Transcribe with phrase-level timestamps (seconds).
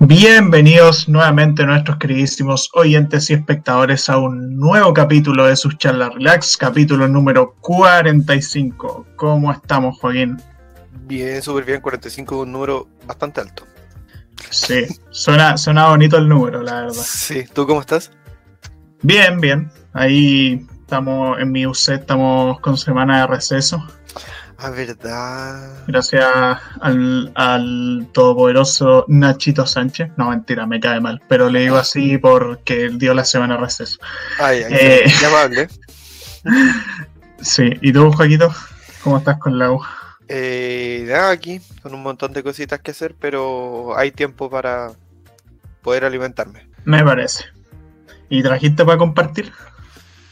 [0.00, 6.56] Bienvenidos nuevamente nuestros queridísimos oyentes y espectadores a un nuevo capítulo de sus charlas relax,
[6.56, 9.06] capítulo número 45.
[9.16, 10.40] ¿Cómo estamos, Joaquín?
[11.06, 13.64] Bien, súper bien, 45 un número bastante alto.
[14.50, 17.04] Sí, suena, suena bonito el número, la verdad.
[17.04, 18.10] Sí, ¿tú cómo estás?
[19.02, 19.70] Bien, bien.
[19.92, 23.84] Ahí estamos en mi UC, estamos con semana de receso.
[24.60, 25.84] Ah, verdad.
[25.86, 26.26] Gracias
[26.80, 30.10] al, al todopoderoso Nachito Sánchez.
[30.16, 31.22] No, mentira, me cae mal.
[31.28, 33.98] Pero le digo así porque dio la semana de receso.
[34.40, 35.04] Ay, ay, Eh.
[35.20, 35.68] llamable.
[37.40, 38.52] Sí, ¿y tú, Joaquito?
[39.04, 39.80] ¿Cómo estás con la U?
[40.26, 44.90] Eh, nada, aquí, con un montón de cositas que hacer, pero hay tiempo para
[45.82, 46.68] poder alimentarme.
[46.84, 47.44] Me parece.
[48.28, 49.52] ¿Y trajiste para compartir?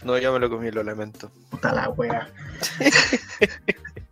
[0.02, 1.30] No, ya me lo comí, lo lamento.
[1.48, 2.28] Puta la wea.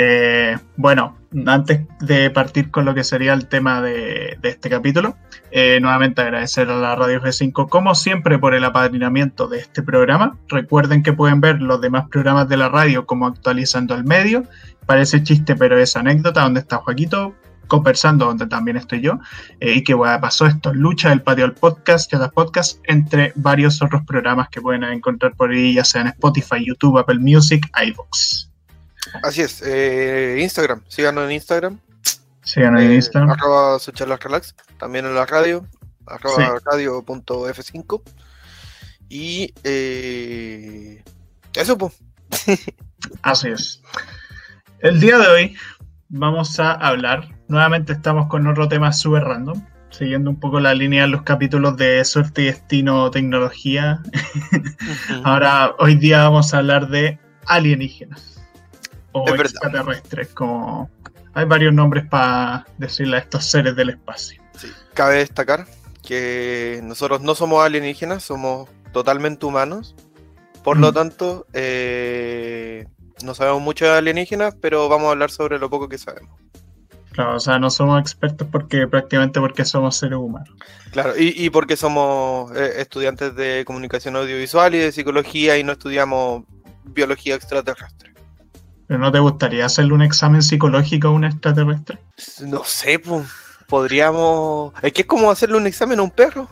[0.00, 5.16] Eh, bueno, antes de partir con lo que sería el tema de, este capítulo,
[5.50, 10.38] eh, nuevamente agradecer a la Radio G5, como siempre, por el apadrinamiento de este programa.
[10.46, 14.44] Recuerden que pueden ver los demás programas de la radio como actualizando el medio.
[14.86, 17.34] Parece chiste, pero es anécdota, donde está Joaquito
[17.66, 19.18] conversando, donde también estoy yo.
[19.60, 24.02] Eh, y que pasó esto, Lucha del Patio al Podcast, Chatas Podcast, entre varios otros
[24.06, 28.48] programas que pueden encontrar por ahí, ya sea en Spotify, YouTube, Apple Music, iVoox.
[29.22, 31.80] Así es, eh, Instagram, síganos en Instagram.
[32.42, 33.30] Sigan ahí en eh, Instagram.
[33.30, 34.54] Arroba su charlas relax.
[34.78, 35.66] También en la radio,
[36.06, 36.64] arroba Sí.
[36.64, 38.02] radio.f5.
[39.10, 41.02] Y eh,
[41.54, 41.94] eso, pues.
[43.22, 43.82] Así es.
[44.80, 45.56] El día de hoy
[46.08, 51.02] vamos a hablar, nuevamente estamos con otro tema súper random, siguiendo un poco la línea
[51.02, 54.00] de los capítulos de suerte y destino, tecnología.
[55.24, 58.37] Ahora, hoy día vamos a hablar de alienígenas
[59.22, 60.90] o extraterrestres, como
[61.34, 64.42] hay varios nombres para decirle a estos seres del espacio.
[64.56, 65.66] Sí, Cabe destacar
[66.02, 69.94] que nosotros no somos alienígenas, somos totalmente humanos.
[70.64, 70.94] Por lo Mm.
[70.94, 72.86] tanto, eh,
[73.22, 76.38] no sabemos mucho de alienígenas, pero vamos a hablar sobre lo poco que sabemos.
[77.12, 80.50] Claro, o sea, no somos expertos porque prácticamente porque somos seres humanos.
[80.92, 85.72] Claro, y, y porque somos eh, estudiantes de comunicación audiovisual y de psicología y no
[85.72, 86.44] estudiamos
[86.84, 88.12] biología extraterrestre.
[88.88, 91.98] ¿Pero no te gustaría hacerle un examen psicológico a un extraterrestre?
[92.40, 93.28] No sé, pues,
[93.68, 94.72] podríamos...
[94.82, 96.48] Es que es como hacerle un examen a un perro.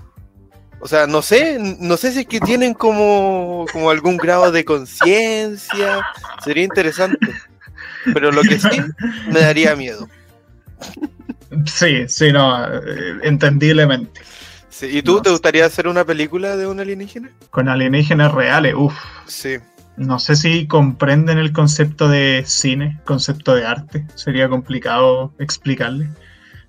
[0.79, 4.67] O sea, no sé, no sé si es que tienen como, como algún grado de
[4.67, 6.07] conciencia.
[6.45, 7.19] Sería interesante.
[8.13, 8.83] Pero lo que sí
[9.29, 10.07] me daría miedo.
[11.65, 14.21] Sí, sí, no, eh, entendiblemente.
[14.69, 17.31] Sí, ¿Y tú No te gustaría hacer una película de un alienígena?
[17.49, 18.95] Con alienígenas reales, uff,
[19.27, 19.57] Sí.
[19.97, 24.07] No sé si comprenden el concepto de cine, concepto de arte.
[24.15, 26.09] Sería complicado explicarle.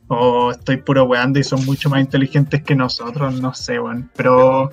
[0.08, 4.08] O estoy puro weando y son mucho más inteligentes que nosotros, no sé, bueno.
[4.16, 4.72] Pero,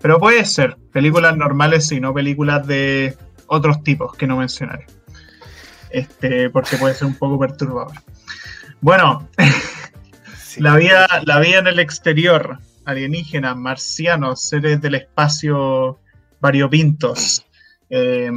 [0.00, 0.78] pero puede ser.
[0.92, 3.16] Películas normales, sí, no películas de
[3.46, 4.86] otros tipos que no mencionaré.
[5.90, 7.92] Este, porque puede ser un poco perturbador.
[8.80, 9.28] Bueno,
[10.42, 10.60] sí.
[10.60, 16.00] La vida, la vida en el exterior, alienígenas, marcianos, seres del espacio
[16.40, 17.46] variopintos.
[17.90, 18.30] Eh,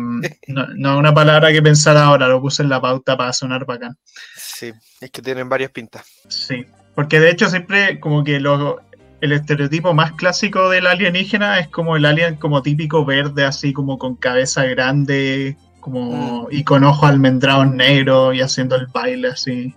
[0.48, 3.96] no, no una palabra que pensar ahora, lo puse en la pauta para sonar bacán.
[4.36, 6.06] Sí, es que tienen varias pintas.
[6.28, 6.66] Sí,
[6.96, 8.82] porque de hecho siempre como que lo,
[9.22, 14.00] el estereotipo más clásico del alienígena es como el alien como típico verde, así como
[14.00, 19.76] con cabeza grande, como y con ojos almendrados negros y haciendo el baile así.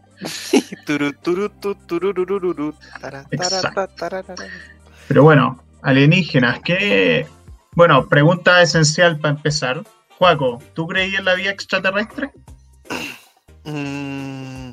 [3.31, 3.89] Exacto.
[5.09, 7.27] Pero bueno, alienígenas, que...
[7.77, 9.85] Bueno, pregunta esencial para empezar.
[10.17, 12.33] Juaco, ¿tú creías en la vida extraterrestre?
[13.65, 14.71] Mm,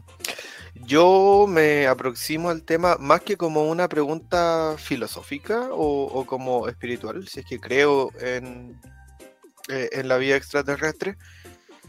[0.86, 7.41] yo me aproximo al tema más que como una pregunta filosófica o, como espiritual, si
[7.41, 8.80] es que creo en,
[9.68, 11.18] eh, en la vida extraterrestre.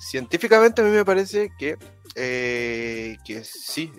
[0.01, 1.77] Científicamente a mí me parece que,
[2.17, 3.93] eh, que sí,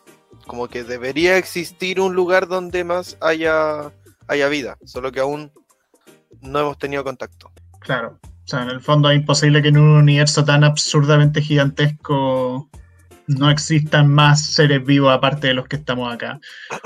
[0.47, 3.93] como que debería existir un lugar donde más haya,
[4.27, 5.53] haya vida, solo que aún
[6.45, 7.51] no hemos tenido contacto.
[7.79, 8.19] Claro.
[8.23, 12.69] O sea, en el fondo es imposible que en un universo tan absurdamente gigantesco
[13.27, 16.39] no existan más seres vivos aparte de los que estamos acá.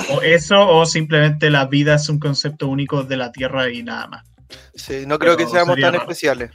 [0.10, 4.08] O eso, o simplemente la vida es un concepto único de la Tierra y nada
[4.08, 4.26] más.
[4.74, 6.04] Sí, no creo que seamos tan raro.
[6.04, 6.52] especiales.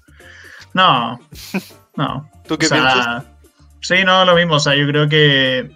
[0.73, 1.19] No,
[1.97, 2.31] no.
[2.47, 3.25] ¿Tú qué O sea, piensas?
[3.81, 4.55] Sí, no, lo mismo.
[4.55, 5.71] O sea, yo creo que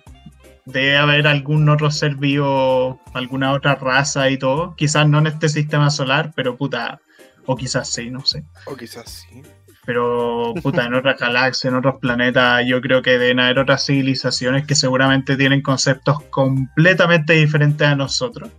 [0.64, 4.74] debe haber algún otro ser vivo, alguna otra raza y todo.
[4.76, 7.00] Quizás no en este sistema solar, pero puta,
[7.48, 8.44] o quizás sí, no sé.
[8.66, 9.42] O quizás sí.
[9.86, 14.66] Pero, puta, en otras galaxias, en otros planetas, yo creo que deben haber otras civilizaciones
[14.66, 18.50] que seguramente tienen conceptos completamente diferentes a nosotros.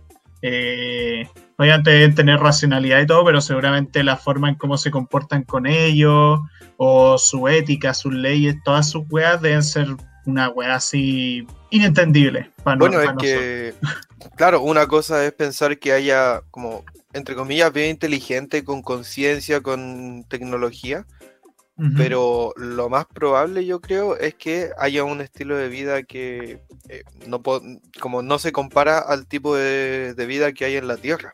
[0.42, 1.24] Eh,
[1.56, 5.68] obviamente deben tener racionalidad y todo, pero seguramente la forma en cómo se comportan con
[5.68, 6.40] ellos,
[6.76, 9.86] o su ética, sus leyes, todas sus weas deben ser
[10.26, 12.50] una wea así inentendible.
[12.64, 13.74] Para bueno, es que,
[14.34, 20.24] claro, una cosa es pensar que haya como, entre comillas, bien inteligente, con conciencia, con
[20.28, 21.06] tecnología,
[21.96, 26.60] pero lo más probable yo creo es que haya un estilo de vida que
[26.90, 27.42] eh, no
[28.02, 31.32] como no se compara al tipo de, vida que hay en la Tierra.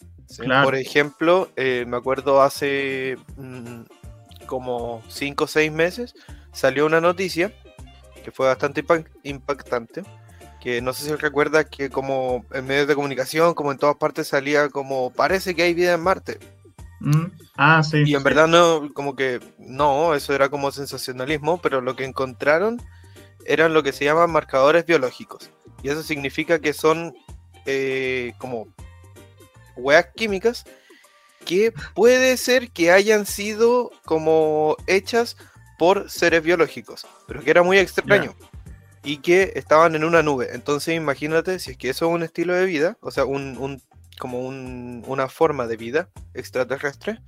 [0.63, 6.15] Por ejemplo, eh, me acuerdo hace mm, como 5 o 6 meses
[6.53, 7.53] salió una noticia
[8.25, 8.85] que fue bastante
[9.25, 10.05] impactante,
[10.67, 14.27] que no sé si recuerda que como en medios de comunicación, como en todas partes
[14.27, 16.41] salía como parece que hay vida en Marte.
[16.99, 17.27] Mm.
[17.57, 18.03] Ah, sí.
[18.05, 22.83] Y en verdad no, como que no, eso era como sensacionalismo, pero lo que encontraron
[23.45, 25.51] eran lo que se llaman marcadores biológicos.
[25.85, 27.15] Y eso significa que son
[27.65, 28.67] eh, como
[29.77, 30.65] hueas químicas
[31.45, 35.37] que puede ser que hayan sido como hechas
[35.79, 38.35] por seres biológicos, pero que era muy extraño.
[39.07, 40.49] Y que estaban en una nube.
[40.53, 43.81] Entonces imagínate si es que eso es un estilo de vida, o sea, un,
[44.19, 47.21] como una forma de vida extraterrestre.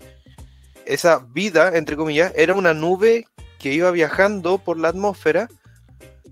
[0.87, 3.29] Esa vida, entre comillas, era una nube
[3.61, 5.49] que iba viajando por la atmósfera,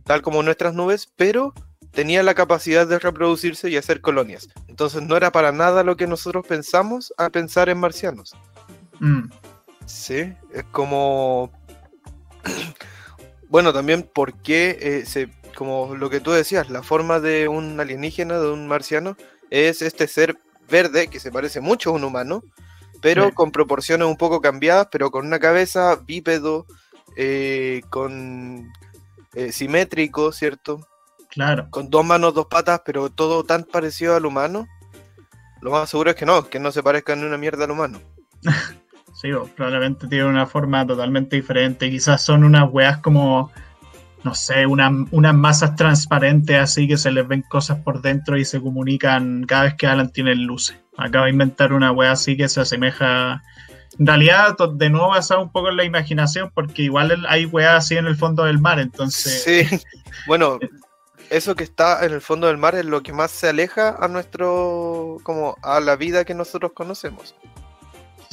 [0.03, 1.55] tal como nuestras nubes, pero
[1.93, 4.49] tenía la capacidad de reproducirse y hacer colonias.
[4.67, 8.35] Entonces no era para nada lo que nosotros pensamos a pensar en marcianos.
[8.99, 9.31] Mm.
[9.87, 11.53] Sí, es como
[13.57, 18.39] bueno, también porque, eh, se, como lo que tú decías, la forma de un alienígena,
[18.39, 19.17] de un marciano,
[19.49, 20.37] es este ser
[20.69, 22.43] verde que se parece mucho a un humano,
[23.01, 26.67] pero con proporciones un poco cambiadas, pero con una cabeza bípedo,
[27.17, 28.71] eh, con
[29.33, 30.87] eh, simétrico, ¿cierto?
[31.31, 31.69] Claro.
[31.71, 34.67] Con dos manos, dos patas, pero todo tan parecido al humano.
[35.63, 38.03] Lo más seguro es que no, que no se parezcan ni una mierda al humano.
[39.17, 41.91] Sí, probablemente tiene una forma totalmente diferente.
[41.91, 43.51] Quizás son unas weas como,
[44.25, 48.61] no sé, unas masas transparentes así que se les ven cosas por dentro y se
[48.61, 50.77] comunican cada vez que Alan tiene luces.
[50.99, 53.43] Acaba de inventar una wea así que se asemeja.
[53.99, 57.97] En realidad, de nuevo basado un poco en la imaginación, porque igual hay weas así
[57.97, 59.45] en el fondo del mar, entonces.
[59.45, 59.81] Sí,
[60.27, 60.59] bueno,
[61.31, 64.09] eso que está en el fondo del mar es lo que más se aleja a
[64.09, 65.17] nuestro.
[65.23, 67.35] como a la vida que nosotros conocemos.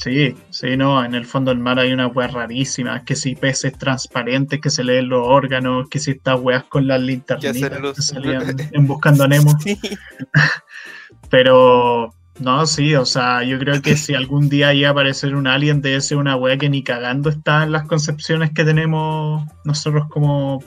[0.04, 3.78] Sí, sí, no, en el fondo del mar hay unas weas rarísimas, que si peces
[3.78, 8.44] transparentes que se leen los órganos, que si estas weas con las linternas que salían
[8.74, 9.58] en Buscando Nemo.
[11.30, 15.48] Pero, no, sí, o sea, yo creo que si algún día iba a aparecer un
[15.48, 20.10] alien, debe ser una wea que ni cagando está en las concepciones que tenemos nosotros
[20.10, 20.62] como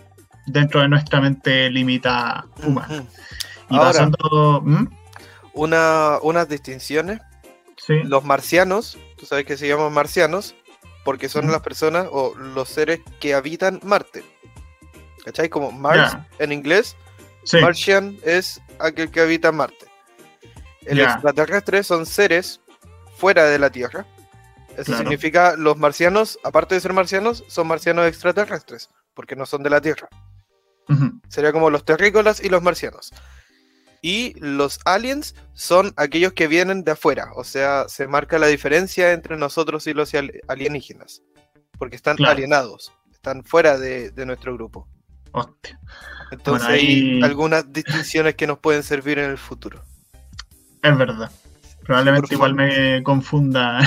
[0.46, 3.04] dentro de nuestra mente limitada humana.
[3.68, 4.62] Y pasando...
[4.64, 4.86] ¿Mm?
[5.52, 7.20] Una, unas distinciones.
[7.76, 7.94] Sí.
[8.04, 10.54] Los marcianos tú sabes que se llaman marcianos
[11.04, 14.24] porque son las personas o los seres que habitan Marte.
[15.24, 15.48] ¿Cachai?
[15.48, 16.96] Como Mars en inglés,
[17.60, 19.86] Martian es aquel que habita Marte.
[20.84, 22.60] El extraterrestre son seres
[23.16, 24.06] fuera de la Tierra.
[24.76, 29.70] Eso significa los marcianos, aparte de ser marcianos, son marcianos extraterrestres, porque no son de
[29.70, 30.08] la Tierra.
[31.28, 33.12] Sería como los terrícolas y los marcianos.
[34.06, 39.10] Y los aliens son aquellos que vienen de afuera, o sea, se marca la diferencia
[39.10, 40.12] entre nosotros y los
[40.46, 41.24] alienígenas,
[41.76, 44.86] porque están alienados, están fuera de, nuestro grupo.
[45.32, 45.80] Hostia.
[46.30, 49.82] Entonces hay algunas distinciones que nos pueden servir en el futuro.
[50.84, 51.28] Es verdad.
[51.82, 53.80] Probablemente igual me confunda.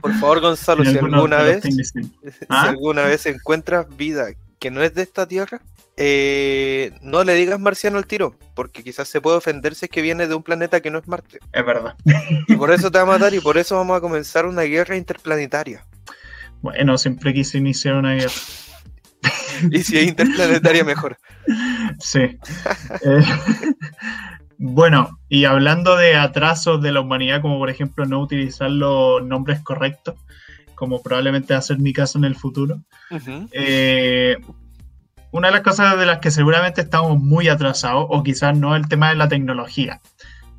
[0.00, 2.12] Por favor, Gonzalo, si alguna vez, si
[2.48, 2.68] ¿Ah?
[2.68, 5.60] alguna vez encuentras vida que no es de esta tierra,
[5.96, 10.02] eh, no le digas marciano al tiro, porque quizás se puede ofender si es que
[10.02, 11.38] viene de un planeta que no es Marte.
[11.52, 11.96] Es verdad.
[12.46, 14.96] Y por eso te va a matar y por eso vamos a comenzar una guerra
[14.96, 15.84] interplanetaria.
[16.60, 18.32] Bueno, siempre quise iniciar una guerra.
[19.70, 21.16] y si es interplanetaria, mejor.
[21.98, 22.20] Sí.
[22.20, 23.24] Eh,
[24.58, 29.60] bueno, y hablando de atrasos de la humanidad, como por ejemplo no utilizar los nombres
[29.60, 30.16] correctos,
[30.78, 32.80] como probablemente va a ser mi caso en el futuro,
[33.50, 34.36] eh,
[35.32, 38.88] una de las cosas de las que seguramente estamos muy atrasados, o quizás no el
[38.88, 40.00] tema de la tecnología.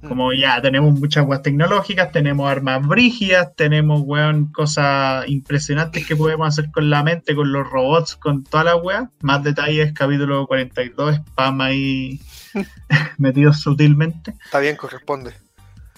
[0.08, 0.34] Como mm.
[0.34, 6.70] ya tenemos muchas weas tecnológicas, tenemos armas brígidas, tenemos weón, cosas impresionantes que podemos hacer
[6.72, 9.10] con la mente, con los robots, con toda la wea.
[9.22, 12.20] Más detalles, capítulo 42, spam ahí
[13.18, 14.34] metido sutilmente.
[14.46, 15.34] Está bien, corresponde.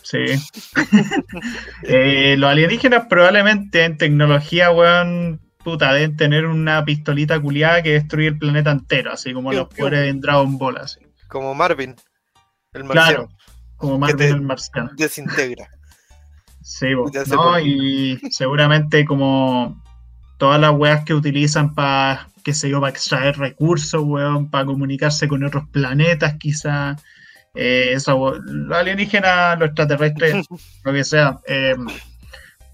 [0.03, 0.25] Sí.
[1.83, 8.27] eh, los alienígenas probablemente en tecnología, weón, puta, deben tener una pistolita culiada que destruye
[8.29, 9.77] el planeta entero, así como los piu.
[9.85, 10.99] poderes en Dragon Ball, así.
[11.27, 11.95] Como Marvin,
[12.73, 13.29] el marciano, Claro,
[13.77, 14.89] como Marvel te- el marciano.
[14.95, 15.67] desintegra.
[16.63, 16.87] Sí,
[17.25, 19.81] sé no, y seguramente como
[20.37, 25.27] todas las weas que utilizan para, qué sé yo, para extraer recursos, weón, para comunicarse
[25.27, 26.95] con otros planetas, quizá.
[27.53, 30.45] Eh, eso, los alienígenas, los extraterrestres,
[30.83, 31.39] lo que sea.
[31.47, 31.75] eh,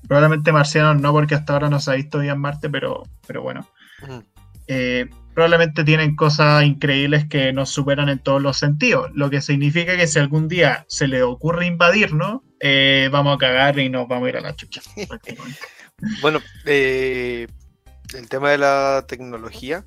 [0.08, 3.68] probablemente marcianos no, porque hasta ahora no se ha visto bien Marte, pero, pero bueno.
[4.08, 4.20] Mm.
[4.68, 9.96] eh, probablemente tienen cosas increíbles que nos superan en todos los sentidos, lo que significa
[9.96, 14.26] que si algún día se le ocurre invadirnos, eh, vamos a cagar y nos vamos
[14.26, 14.82] a ir a la chucha.
[16.22, 17.48] Bueno, eh,
[18.16, 19.84] el tema de la tecnología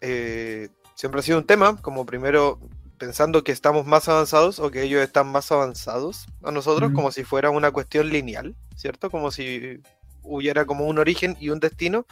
[0.00, 2.58] eh, siempre ha sido un tema, como primero
[3.00, 7.24] pensando que estamos más avanzados o que ellos están más avanzados a nosotros, como si
[7.24, 9.10] fuera una cuestión lineal, ¿cierto?
[9.10, 9.80] Como si
[10.22, 12.04] hubiera como un origen y un destino,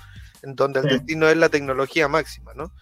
[0.42, 2.72] en donde el destino es la tecnología máxima, ¿no?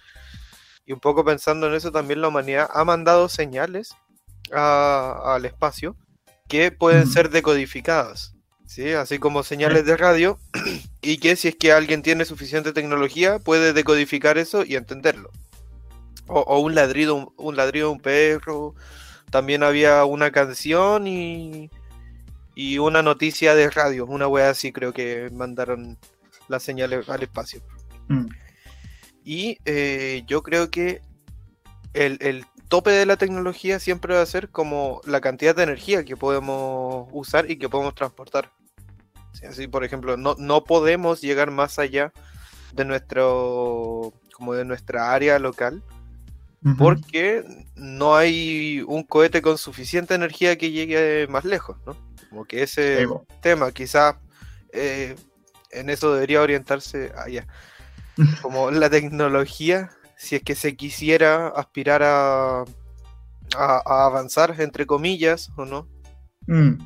[0.86, 3.96] Y un poco pensando en eso, también la humanidad ha mandado señales
[4.52, 5.96] a- al espacio
[6.48, 8.34] que pueden ser decodificadas,
[8.66, 8.92] ¿sí?
[8.92, 10.38] Así como señales de radio,
[11.02, 15.32] y que si es que alguien tiene suficiente tecnología, puede decodificar eso y entenderlo.
[16.28, 18.74] O, o un ladrido, un, un ladrido de un perro.
[19.30, 21.70] También había una canción y,
[22.54, 25.98] y una noticia de radio, una wea así creo que mandaron
[26.48, 27.60] las señales al espacio.
[28.08, 28.26] Mm,
[29.24, 31.02] Y eh, yo creo que
[31.94, 36.04] el, el tope de la tecnología siempre va a ser como la cantidad de energía
[36.04, 38.52] que podemos usar y que podemos transportar.
[39.32, 42.12] Sí, Así, por ejemplo, no, no podemos llegar más allá
[42.72, 45.82] de nuestro como de nuestra área local
[46.78, 47.44] porque
[47.74, 51.96] no hay un cohete con suficiente energía que llegue más lejos, ¿no?
[52.28, 53.06] Como que ese
[53.40, 54.16] tema quizás
[54.72, 55.14] eh,
[55.70, 57.46] en eso debería orientarse allá.
[58.42, 65.50] Como la tecnología, si es que se quisiera aspirar a, a, a avanzar, entre comillas,
[65.56, 65.86] o no.
[66.46, 66.78] Mm,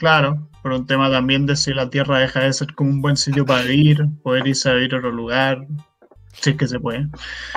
[0.00, 3.18] Claro, por un tema también de si la Tierra deja de ser como un buen
[3.18, 5.66] sitio para vivir, poder irse a vivir a otro lugar,
[6.32, 7.06] si es que se puede.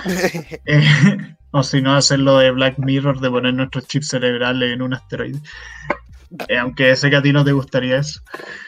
[0.66, 4.94] Eh, o si no, hacerlo de Black Mirror, de poner nuestros chips cerebrales en un
[4.94, 5.40] asteroide.
[6.48, 8.22] Eh, aunque sé que a ti no te gustaría eso.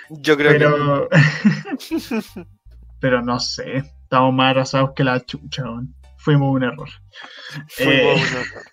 [0.10, 1.10] Yo creo que Pero,
[3.00, 5.64] pero no sé, estamos más atrasados que la chucha.
[6.18, 6.90] Fuimos un error.
[7.70, 8.14] fuimos eh.
[8.16, 8.64] un error.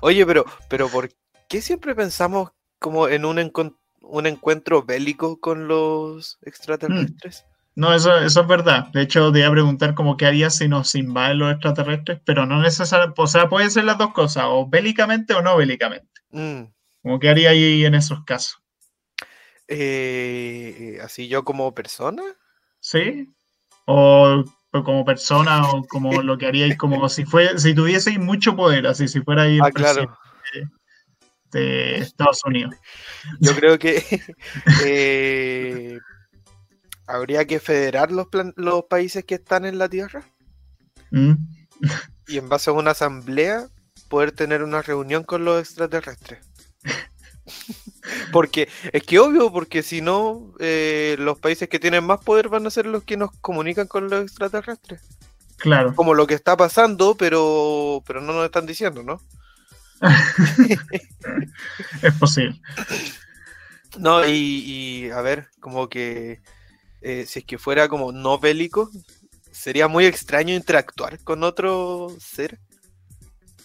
[0.00, 1.10] Oye, pero, pero ¿por
[1.48, 7.44] qué siempre pensamos como en un, encon- un encuentro bélico con los extraterrestres?
[7.76, 8.88] No, eso, eso es verdad.
[8.88, 12.46] De hecho, te iba a preguntar como qué harías si nos invaden los extraterrestres, pero
[12.46, 16.08] no necesariamente, o sea, pueden ser las dos cosas, o bélicamente o no bélicamente.
[16.30, 16.62] Mm,
[17.02, 18.62] Como qué haría ahí en esos casos.
[19.68, 22.22] eh, así yo como persona.
[22.80, 23.28] ¿Sí?
[23.86, 24.42] O,
[24.72, 28.86] o como persona, o como lo que haríais, como si fue, si tuvieseis mucho poder,
[28.86, 30.16] así si fuera ahí Ah, claro.
[31.52, 32.74] de Estados Unidos.
[33.40, 34.02] Yo creo que
[34.84, 35.98] eh,
[37.06, 40.22] habría que federar los, plan- los países que están en la Tierra
[41.10, 41.32] ¿Mm?
[42.28, 43.68] y en base a una asamblea
[44.08, 46.46] poder tener una reunión con los extraterrestres.
[48.32, 52.66] Porque es que obvio, porque si no, eh, los países que tienen más poder van
[52.66, 55.00] a ser los que nos comunican con los extraterrestres.
[55.56, 55.94] Claro.
[55.94, 59.20] Como lo que está pasando, pero, pero no nos están diciendo, ¿no?
[62.02, 62.60] Es posible.
[63.98, 66.40] No, y, y, a ver, como que
[67.02, 68.90] eh, si es que fuera como no bélico,
[69.52, 72.58] sería muy extraño interactuar con otro ser.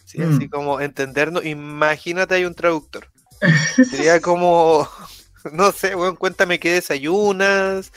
[0.06, 0.36] Sí, Mm.
[0.36, 1.46] así como entendernos.
[1.46, 3.08] Imagínate hay un traductor.
[3.90, 4.88] Sería como,
[5.54, 7.92] no sé, weón, cuéntame qué desayunas,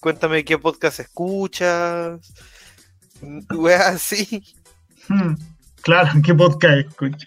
[0.00, 2.20] cuéntame qué podcast escuchas,
[3.20, 4.44] mm, weón, así.
[5.08, 5.34] Hmm,
[5.82, 7.26] Claro, ¿qué podcast escucho?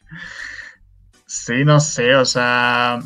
[1.26, 3.00] Sí, no sé, o sea,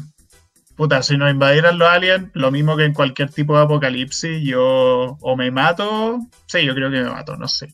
[0.78, 5.18] puta, si nos invadieran los aliens, lo mismo que en cualquier tipo de apocalipsis, yo
[5.20, 7.74] o me mato, sí, yo creo que me mato, no sé.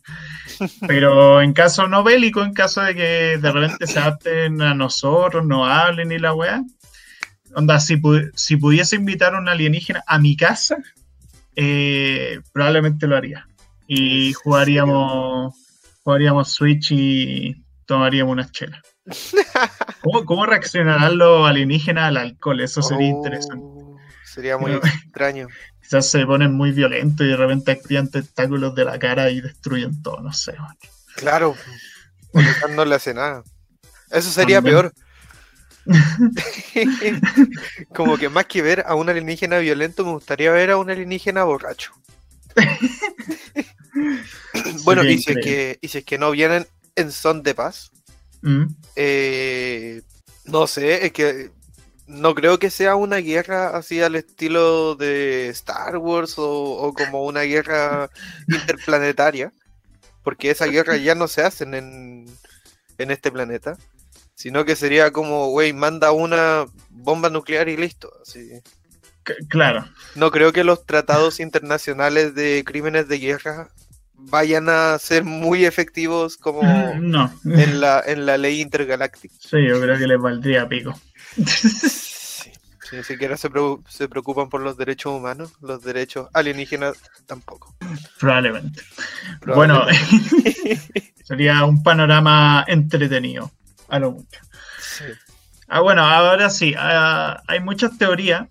[0.87, 5.45] Pero en caso no bélico, en caso de que de repente se adapten a nosotros,
[5.45, 6.63] no hablen ni la weá,
[7.53, 10.77] onda, si, pu- si pudiese invitar a un alienígena a mi casa,
[11.55, 13.47] eh, probablemente lo haría.
[13.85, 15.55] Y ¿En jugaríamos,
[16.03, 18.81] jugaríamos Switch y tomaríamos unas chelas.
[20.01, 22.61] ¿Cómo, cómo reaccionarán los alienígenas al alcohol?
[22.61, 23.65] Eso sería interesante.
[23.65, 25.47] Oh, Sería muy Pero- extraño.
[25.81, 30.01] Quizás se ponen muy violentos y de repente activan tentáculos de la cara y destruyen
[30.01, 30.53] todo, no sé.
[30.57, 30.77] man.
[31.15, 31.55] Claro,
[32.75, 33.43] no le hace nada.
[34.09, 34.75] Eso sería También.
[34.75, 34.93] peor.
[37.93, 41.43] Como que más que ver a un alienígena violento, me gustaría ver a un alienígena
[41.43, 41.91] borracho.
[44.83, 47.91] bueno, y si, es que, y si es que no vienen en son de paz,
[48.43, 48.65] Mm.
[48.95, 50.01] eh,
[50.45, 51.49] no sé, es que
[52.07, 57.23] no creo que sea una guerra así al estilo de Star Wars o, o como
[57.23, 58.09] una guerra
[58.49, 59.51] interplanetaria,
[60.23, 62.25] porque esa guerra ya no se hacen en,
[62.97, 63.77] en este planeta,
[64.35, 68.11] sino que sería como, güey, manda una bomba nuclear y listo.
[68.21, 68.49] Así.
[69.25, 69.87] C- Claro.
[70.15, 73.69] No creo que los tratados internacionales de crímenes de guerra
[74.15, 76.61] vayan a ser muy efectivos como
[76.99, 77.33] No.
[77.45, 79.35] en la, en la ley intergaláctica.
[79.39, 80.93] Sí, yo creo que les valdría pico.
[81.45, 82.51] Sí.
[82.89, 83.49] Si ni siquiera se,
[83.87, 87.75] se preocupan por los derechos humanos, los derechos alienígenas tampoco.
[88.19, 88.81] Probablemente.
[89.45, 89.85] Bueno,
[91.23, 93.51] sería un panorama entretenido,
[93.87, 94.39] a lo mucho.
[94.79, 95.05] Sí.
[95.69, 98.47] Ah, bueno, ahora sí, ah, hay muchas teorías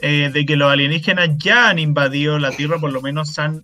[0.00, 3.62] eh, de que los alienígenas ya han invadido la Tierra, por lo menos han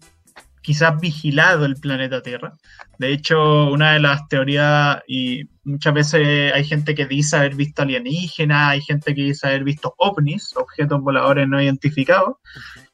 [0.67, 2.53] quizás vigilado el planeta Tierra.
[2.99, 7.83] De hecho, una de las teorías, y muchas veces hay gente que dice haber visto
[7.83, 12.39] alienígenas, hay gente que dice haber visto ovnis, objetos voladores no identificados.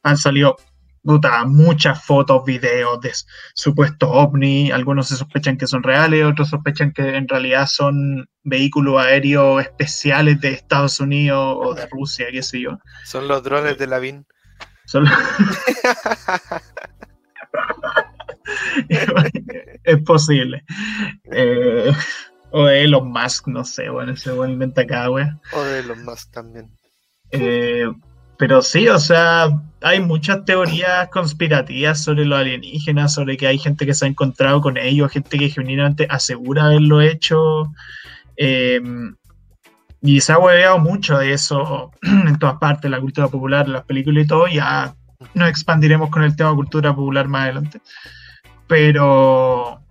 [0.02, 0.54] Han salido
[1.02, 3.10] puta, muchas fotos, videos de
[3.54, 4.70] supuestos ovnis.
[4.70, 10.38] Algunos se sospechan que son reales, otros sospechan que en realidad son vehículos aéreos especiales
[10.42, 12.78] de Estados Unidos o de Rusia, qué sé yo.
[13.06, 14.26] Son los drones de la VIN.
[14.84, 15.06] Son-
[19.84, 20.64] es posible.
[21.30, 21.92] Eh,
[22.50, 25.38] o de Elon Musk, no sé, bueno, ese bueno inventa cada wea.
[25.52, 26.70] O de los más también.
[27.30, 27.90] Eh,
[28.38, 29.48] pero sí, o sea,
[29.80, 34.60] hay muchas teorías conspirativas sobre los alienígenas, sobre que hay gente que se ha encontrado
[34.60, 37.72] con ellos, gente que genuinamente asegura haberlo hecho.
[38.36, 38.80] eh,
[40.02, 44.24] y se ha hueveado mucho de eso en todas partes, la cultura popular, las películas
[44.24, 44.48] y todo.
[44.48, 44.94] Ya
[45.34, 47.80] nos expandiremos con el tema cultura popular más adelante.
[48.72, 49.82] Pero,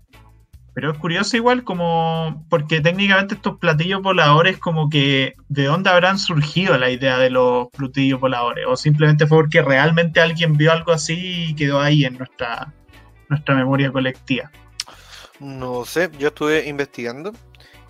[0.74, 6.18] pero es curioso igual como, porque técnicamente estos platillos voladores como que, ¿de dónde habrán
[6.18, 8.66] surgido la idea de los platillos voladores?
[8.68, 12.74] O simplemente fue porque realmente alguien vio algo así y quedó ahí en nuestra,
[13.30, 14.50] nuestra memoria colectiva.
[15.40, 17.34] No sé, yo estuve investigando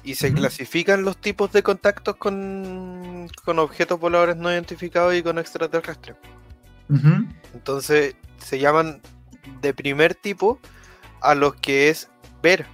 [0.03, 5.39] y se clasifican los tipos de contactos con, con objetos voladores no identificados y con
[5.39, 6.17] extraterrestres.
[7.53, 8.99] Entonces se llaman
[9.61, 10.59] de primer tipo
[11.21, 12.09] a los que es
[12.41, 12.65] ver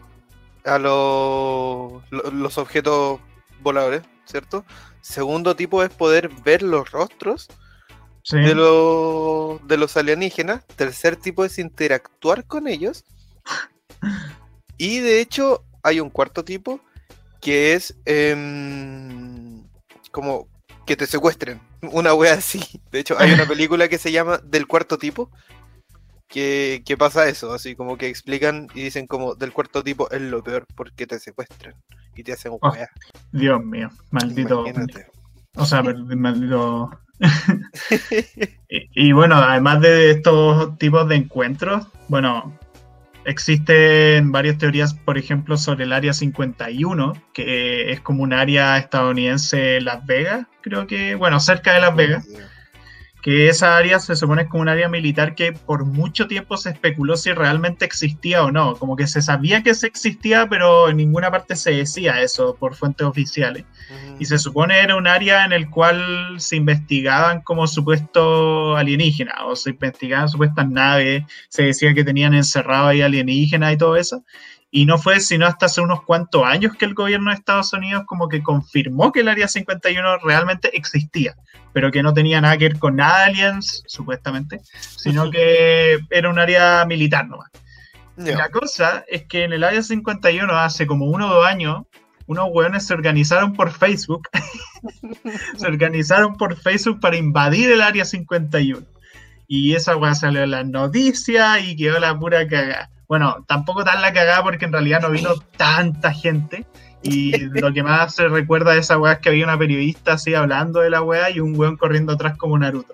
[0.65, 3.19] a los, lo- los objetos
[3.61, 4.65] voladores, ¿cierto?
[5.01, 7.47] Segundo tipo es poder ver los rostros
[8.23, 8.35] Sí.
[8.37, 10.65] de, los, de los alienígenas.
[10.75, 13.05] Tercer tipo es interactuar con ellos.
[14.79, 16.79] Y de hecho hay un cuarto tipo
[17.41, 19.63] que es em,
[20.11, 20.47] como
[20.85, 21.59] que te secuestren.
[21.81, 22.59] Una wea así.
[22.91, 25.31] De hecho hay una película que se llama Del cuarto tipo.
[26.27, 30.21] Que, que pasa eso, así como que explican y dicen como del cuarto tipo es
[30.21, 31.73] lo peor porque te secuestran
[32.17, 32.73] y te hacen Oh.
[33.31, 34.67] Dios mío, maldito.
[34.67, 35.07] Imagínate.
[35.55, 35.81] O sea,
[36.17, 36.89] maldito.
[38.69, 42.57] y, y bueno, además de estos tipos de encuentros, bueno,
[43.27, 49.77] existen varias teorías, por ejemplo, sobre el Área 51, que es como un área estadounidense
[49.77, 52.25] en Las Vegas, creo que, bueno, cerca de Las Vegas,
[53.27, 57.17] que esa área se supone como un área militar que por mucho tiempo se especuló
[57.17, 61.29] si realmente existía o no, como que se sabía que se existía, pero en ninguna
[61.29, 63.65] parte se decía eso por fuentes oficiales.
[64.17, 69.57] Y se supone era un área en el cual se investigaban como supuestos alienígenas, o
[69.57, 74.23] se investigaban supuestas naves, se decía que tenían encerrado ahí alienígenas y todo eso.
[74.69, 78.03] Y no fue sino hasta hace unos cuantos años que el gobierno de Estados Unidos
[78.05, 81.35] como que confirmó que el Área 51 realmente existía,
[81.73, 84.59] pero que no tenía nada que ver con aliens, supuestamente,
[84.97, 87.49] sino que era un área militar nomás.
[88.17, 91.83] La cosa es que en el Área 51, hace como uno o dos años,
[92.25, 94.27] unos hueones se organizaron por Facebook.
[95.57, 98.85] se organizaron por Facebook para invadir el Área 51.
[99.47, 102.89] Y esa hueá salió en las noticias y quedó la pura cagada.
[103.07, 106.65] Bueno, tampoco tan la cagada porque en realidad no vino tanta gente.
[107.03, 110.33] Y lo que más se recuerda de esa hueá es que había una periodista así
[110.33, 112.93] hablando de la hueá y un hueón corriendo atrás como Naruto.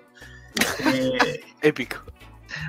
[0.86, 1.96] Eh, Épico.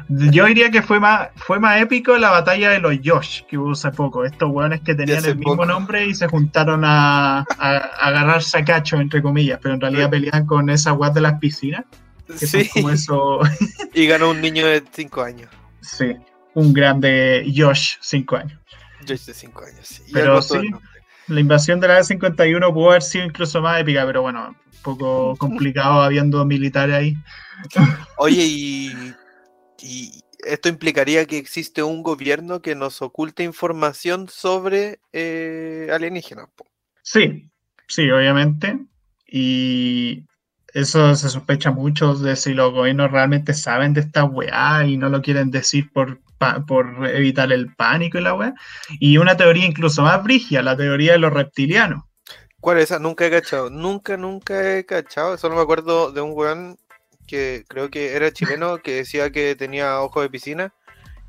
[0.09, 3.73] yo diría que fue más, fue más épico la batalla de los Yosh que hubo
[3.73, 4.25] hace poco.
[4.25, 5.65] Estos hueones que tenían el mismo poco.
[5.65, 7.77] nombre y se juntaron a, a- a
[8.07, 11.85] agarrarse a cacho, entre comillas, pero en realidad peleaban con esas guas de las piscinas,
[12.27, 13.39] que Sí, son como eso.
[13.93, 15.49] y ganó un niño de 5 años.
[15.81, 16.15] sí,
[16.55, 18.59] un grande Yosh, 5 años.
[19.05, 19.87] Yo de 5 años.
[19.87, 20.03] sí.
[20.11, 20.57] Pero sí.
[21.27, 25.35] La invasión de la E51 pudo haber sido incluso más épica, pero bueno, un poco
[25.39, 27.17] complicado habiendo militares ahí.
[28.17, 29.13] Oye, y,
[29.81, 30.11] y
[30.45, 36.49] esto implicaría que existe un gobierno que nos oculte información sobre eh, alienígenas.
[37.01, 37.49] Sí,
[37.87, 38.79] sí, obviamente.
[39.27, 40.23] Y
[40.73, 45.09] eso se sospecha mucho de si los gobiernos realmente saben de esta weá y no
[45.09, 46.21] lo quieren decir por,
[46.67, 48.53] por evitar el pánico y la weá.
[48.99, 52.03] Y una teoría incluso más brigia, la teoría de los reptilianos.
[52.59, 52.99] ¿Cuál es esa?
[52.99, 53.69] Nunca he cachado.
[53.69, 55.37] Nunca, nunca he cachado.
[55.37, 56.77] Solo me acuerdo de un weón
[57.27, 60.73] que creo que era chileno que decía que tenía ojos de piscina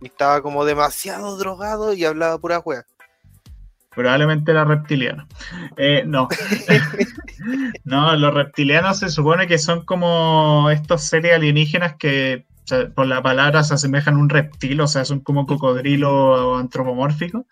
[0.01, 2.85] y estaba como demasiado drogado y hablaba pura weá.
[3.90, 5.27] Probablemente era reptiliano.
[5.77, 6.29] Eh, no.
[7.85, 12.47] no, los reptilianos se supone que son como estos seres alienígenas que
[12.94, 17.46] por la palabra se asemejan a un reptil, o sea, son como cocodrilo antropomórfico,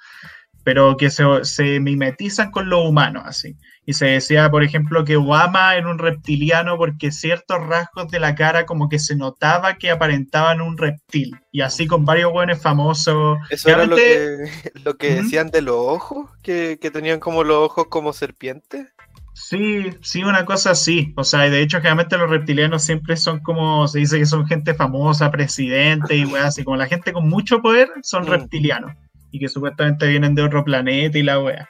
[0.64, 3.56] pero que se, se mimetizan con los humanos, así.
[3.86, 8.34] Y se decía, por ejemplo, que Obama era un reptiliano porque ciertos rasgos de la
[8.34, 11.36] cara como que se notaba que aparentaban un reptil.
[11.52, 13.38] Y así con varios buenos famosos.
[13.50, 14.38] Eso era lo que,
[14.84, 18.86] lo que decían de los ojos, que, tenían como los ojos como serpientes.
[19.34, 21.12] Sí, sí, una cosa así.
[21.16, 24.74] O sea, de hecho, generalmente los reptilianos siempre son como, se dice que son gente
[24.74, 28.28] famosa, presidente y weá, así como la gente con mucho poder son mm.
[28.28, 28.92] reptilianos.
[29.30, 31.68] Y que supuestamente vienen de otro planeta y la weá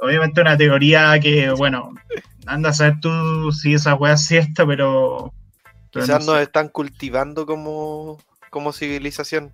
[0.00, 1.94] obviamente una teoría que, bueno,
[2.46, 5.32] anda a saber tú si esa weá es cierta, pero...
[5.90, 8.18] Quizás nos están cultivando como,
[8.50, 9.52] como civilización.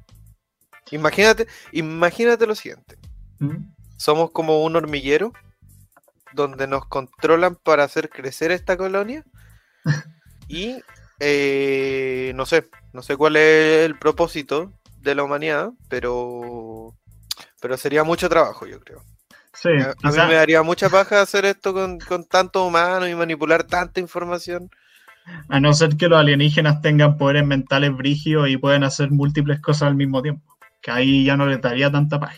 [0.90, 2.96] Imagínate, imagínate lo siguiente.
[3.38, 3.72] ¿Mm?
[3.96, 5.32] Somos como un hormiguero
[6.32, 9.24] donde nos controlan para hacer crecer esta colonia
[10.48, 10.82] y
[11.20, 16.94] eh, no sé, no sé cuál es el propósito de la humanidad, pero
[17.60, 19.02] pero sería mucho trabajo, yo creo
[20.02, 24.00] a, mí me daría mucha paja hacer esto con, con tanto humano y manipular tanta
[24.00, 24.70] información.
[25.48, 29.88] A no ser que los alienígenas tengan poderes mentales brígidos y pueden hacer múltiples cosas
[29.88, 30.56] al mismo tiempo.
[30.80, 32.36] Que ahí ya no les daría tanta paja.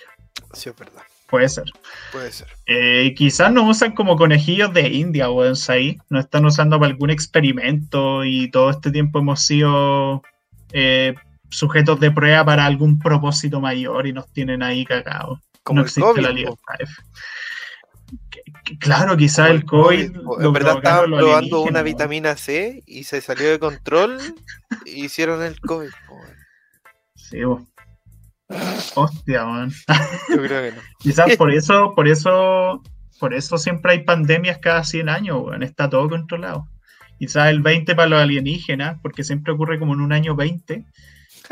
[0.53, 1.03] Sí, es verdad.
[1.29, 1.65] Puede ser.
[2.11, 2.49] Puede ser.
[2.67, 5.99] Eh, quizás nos usan como conejillos de India, o ahí.
[6.09, 10.23] Nos están usando para algún experimento y todo este tiempo hemos sido
[10.73, 11.15] eh,
[11.51, 15.39] sujetos de prueba para algún propósito mayor y nos tienen ahí cagados
[15.75, 16.59] no existe la libertad
[18.81, 20.17] Claro, quizá el COVID.
[20.41, 24.19] en verdad estaban probando una vitamina C y se salió de control
[24.85, 25.89] e hicieron el COVID.
[27.15, 27.39] Sí,
[28.95, 29.71] Hostia, man.
[30.29, 30.83] Yo creo que no.
[30.99, 32.83] Quizás por eso, por eso,
[33.21, 35.63] por eso siempre hay pandemias cada 100 años, weón.
[35.63, 36.67] Está todo controlado.
[37.19, 40.85] Quizás el 20 para los alienígenas, porque siempre ocurre como en un año 20,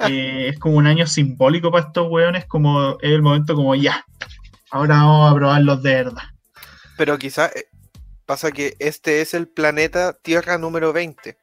[0.08, 4.04] eh, es como un año simbólico para estos weones, como es el momento como ya,
[4.70, 6.22] ahora vamos a probarlos de verdad.
[6.96, 7.68] Pero quizá eh,
[8.26, 11.36] pasa que este es el planeta Tierra número 20.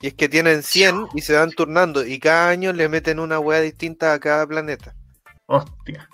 [0.00, 3.40] Y es que tienen 100 y se van turnando y cada año le meten una
[3.40, 4.94] wea distinta a cada planeta.
[5.46, 6.08] Hostia.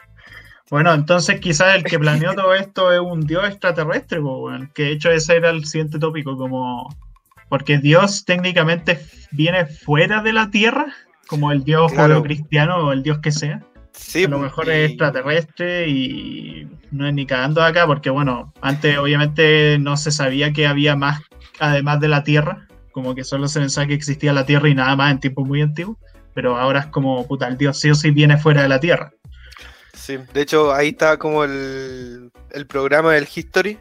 [0.70, 4.20] Bueno, entonces quizás el que planeó todo esto es un dios extraterrestre,
[4.74, 6.94] que de hecho ese era el siguiente tópico, como...
[7.50, 8.98] Porque Dios técnicamente
[9.30, 10.86] viene fuera de la Tierra
[11.26, 11.92] como el dios
[12.22, 13.60] cristiano o el dios que sea.
[13.92, 18.98] Sí, a lo mejor es extraterrestre y no es ni cagando acá, porque bueno, antes
[18.98, 21.20] obviamente no se sabía que había más
[21.60, 24.94] además de la Tierra, como que solo se pensaba que existía la Tierra y nada
[24.94, 25.98] más en tiempos muy antiguos,
[26.32, 29.12] pero ahora es como, puta, el dios sí o sí viene fuera de la Tierra.
[29.92, 33.80] Sí, de hecho ahí está como el, el programa del History,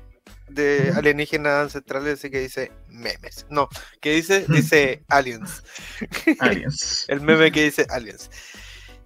[0.50, 3.46] de alienígenas ancestrales que dice memes.
[3.52, 3.70] No,
[4.02, 5.64] que dice, dice aliens.
[6.40, 7.06] Aliens.
[7.08, 8.32] El meme que dice aliens.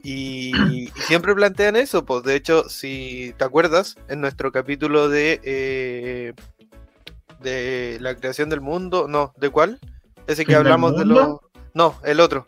[0.04, 6.34] Y, siempre plantean eso, pues de hecho, si te acuerdas, en nuestro capítulo de eh,
[7.42, 9.80] de la creación del mundo, no, ¿de cuál?
[10.28, 11.40] Ese que hablamos de los...
[11.74, 12.48] No, el otro.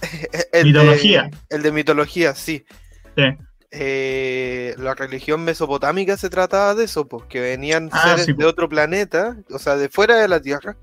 [0.52, 1.30] el mitología.
[1.50, 2.64] el de mitología, sí.
[3.16, 3.24] Sí.
[3.76, 8.68] Eh, la religión mesopotámica se trataba de eso, pues que venían ah, seres de otro
[8.68, 10.76] planeta, o sea, de fuera de la Tierra,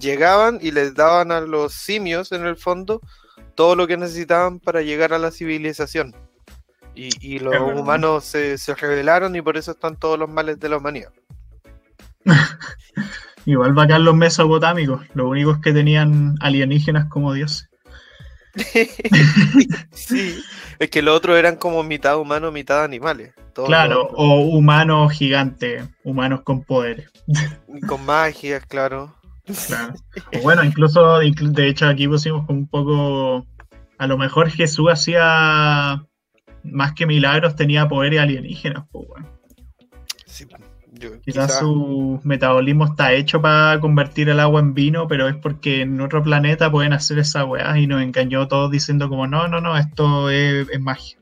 [0.00, 3.00] llegaban y les daban a los simios, en el fondo,
[3.54, 6.14] todo lo que necesitaban para llegar a la civilización.
[6.96, 10.76] Y, los humanos se, se, rebelaron y por eso están todos los males de la
[10.76, 11.12] humanidad.
[13.46, 17.68] Igual bacán los mesopotámicos, los únicos que tenían alienígenas como dioses.
[19.92, 20.40] sí,
[20.78, 23.34] es que los otros eran como mitad humano, mitad animales.
[23.66, 27.10] claro, o humanos gigantes, humanos con poderes.
[27.88, 29.14] Con magia, claro.
[29.66, 29.94] Claro.
[30.38, 33.46] O bueno, incluso, de hecho, aquí pusimos como un poco.
[33.98, 36.02] A lo mejor Jesús hacía
[36.62, 39.33] más que milagros, tenía poderes alienígenas, pues, Sí,
[41.04, 45.36] Yo- Quizás quizá- su metabolismo está hecho para convertir el agua en vino, pero es
[45.36, 49.46] porque en otro planeta pueden hacer esa weá y nos engañó todos diciendo como no,
[49.48, 51.18] no, no, esto es, es magia.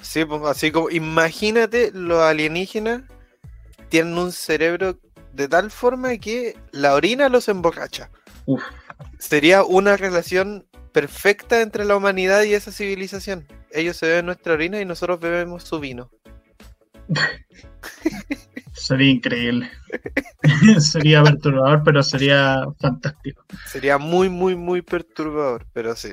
[0.00, 3.02] Sí, pues, así como, imagínate, los alienígenas
[3.88, 4.98] tienen un cerebro
[5.32, 8.10] de tal forma que la orina los emborracha.
[8.46, 8.62] Uf.
[9.18, 13.46] Sería una relación perfecta entre la humanidad y esa civilización.
[13.72, 16.10] Ellos se beben nuestra orina y nosotros bebemos su vino.
[18.84, 19.70] Sería increíble.
[20.78, 23.42] sería perturbador, pero sería fantástico.
[23.64, 26.12] Sería muy, muy, muy perturbador, pero sí.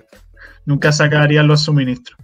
[0.63, 2.17] Nunca se acabarían los suministros.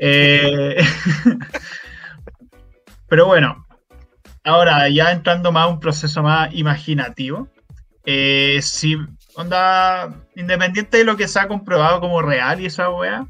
[0.00, 0.84] Eh,
[3.08, 3.64] pero bueno,
[4.42, 7.48] ahora ya entrando más a un proceso más imaginativo,
[8.04, 8.96] eh, si
[9.36, 13.28] onda, independiente de lo que se ha comprobado como real y esa weá,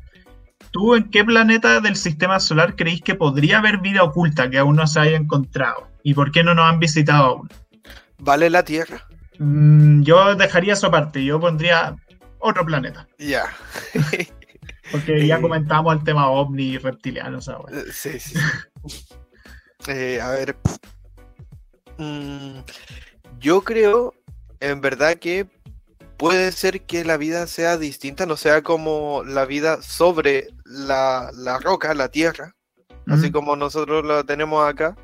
[0.70, 4.77] ¿tú en qué planeta del sistema solar creéis que podría haber vida oculta que aún
[4.77, 5.92] no se haya encontrado?
[6.04, 7.48] ¿Y por qué no nos han visitado aún?
[8.18, 9.08] ¿Vale la Tierra?
[9.38, 11.96] Mm, yo dejaría eso aparte, yo pondría
[12.38, 13.08] otro planeta.
[13.18, 13.46] Ya.
[14.92, 17.38] Porque ya comentamos el tema ovni reptiliano.
[17.38, 18.38] Eh, Sí, sí.
[18.86, 19.04] sí.
[19.86, 20.56] Eh, a ver.
[21.98, 22.60] mm,
[23.38, 24.14] yo creo,
[24.60, 25.46] en verdad, que
[26.16, 31.58] puede ser que la vida sea distinta, no sea como la vida sobre la, la
[31.58, 32.54] roca, la tierra,
[33.08, 34.96] así como nosotros la tenemos acá,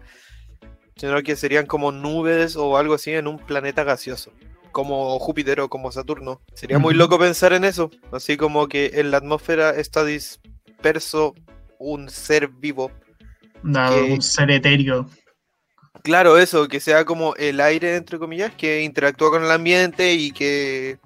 [0.96, 4.32] sino que serían como nubes o algo así en un planeta gaseoso,
[4.72, 6.40] como Júpiter o como Saturno.
[6.54, 11.34] Sería muy loco pensar en eso, así como que en la atmósfera está disperso
[11.78, 12.90] un ser vivo.
[13.62, 15.06] Que- un ser etéreo.
[16.02, 20.30] Claro, eso, que sea como el aire, entre comillas, que interactúa con el ambiente y
[20.30, 20.98] que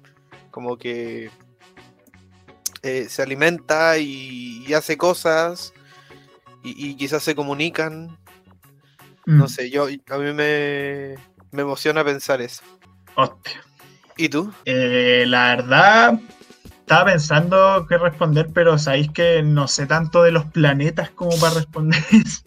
[0.51, 1.29] como que
[2.81, 5.73] eh, se alimenta y, y hace cosas
[6.63, 8.17] y, y quizás se comunican.
[9.33, 11.15] No Mm, sé, yo a mí me,
[11.51, 12.63] me emociona pensar eso.
[13.15, 13.61] hostia.
[14.17, 14.53] ¿Y tú?
[14.65, 16.19] Eh, la verdad,
[16.79, 21.55] estaba pensando qué responder, pero sabéis que no sé tanto de los planetas como para
[21.55, 22.43] responder eso.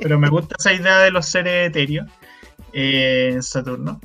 [0.00, 2.08] pero me gusta esa idea de los seres etéreos
[2.72, 4.00] eh, en Saturno.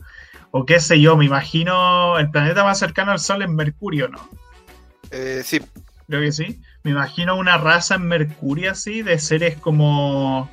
[0.52, 4.30] O qué sé yo, me imagino el planeta más cercano al Sol es Mercurio, ¿no?
[5.12, 5.60] Eh, sí,
[6.08, 6.62] Creo que sí.
[6.84, 10.50] Me imagino una raza en Mercurio así, de seres como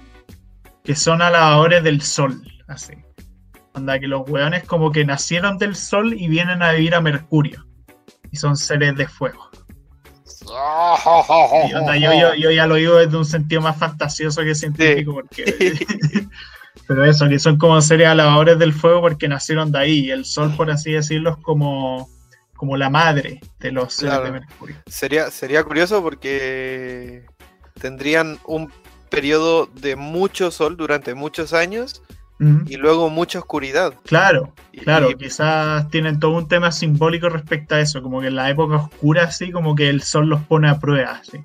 [0.84, 2.92] que son alabadores del Sol, así.
[3.72, 7.66] Onda, que los hueones como que nacieron del Sol y vienen a vivir a Mercurio.
[8.30, 9.50] Y son seres de fuego.
[11.68, 15.14] Y onda, yo, yo, yo ya lo digo desde un sentido más fantasioso que científico,
[15.14, 15.74] porque...
[16.86, 20.00] Pero eso, que son como seres alabadores del fuego porque nacieron de ahí.
[20.00, 22.10] Y el Sol, por así decirlo, es como,
[22.56, 24.76] como la madre de los seres de Mercurio.
[24.86, 27.24] sería, sería curioso porque
[27.80, 28.70] tendrían un
[29.14, 32.02] periodo de mucho sol durante muchos años
[32.66, 33.94] y luego mucha oscuridad.
[34.04, 38.26] Claro, Y- Claro, y- quizás tienen todo un tema simbólico respecto a eso, como que
[38.26, 41.38] en la época oscura, así como que el sol los pone a prueba, así.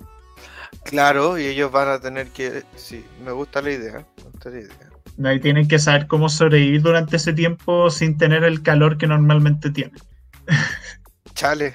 [0.84, 2.64] Claro, y ellos van a tener que.
[2.76, 4.04] Sí, me gusta la idea.
[4.18, 4.90] Me gusta la idea.
[5.24, 9.70] Ahí tienen que saber cómo sobrevivir durante ese tiempo sin tener el calor que normalmente
[9.70, 9.96] tienen.
[11.34, 11.74] Chale.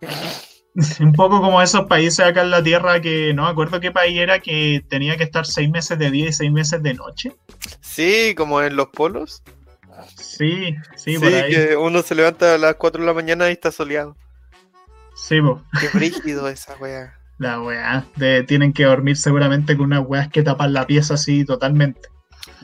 [1.00, 4.18] Un poco como esos países acá en la Tierra que no me acuerdo qué país
[4.18, 7.34] era que tenía que estar seis meses de día y seis meses de noche.
[7.80, 9.42] Sí, como en los polos.
[10.16, 11.50] Sí, sí, Sí, por ahí.
[11.50, 14.16] que uno se levanta a las 4 de la mañana y está soleado.
[15.14, 15.62] Sí, po.
[15.80, 17.14] Qué brígido esa wea.
[17.38, 18.06] la weá.
[18.16, 22.08] De, tienen que dormir seguramente con unas weas que tapan la pieza así totalmente.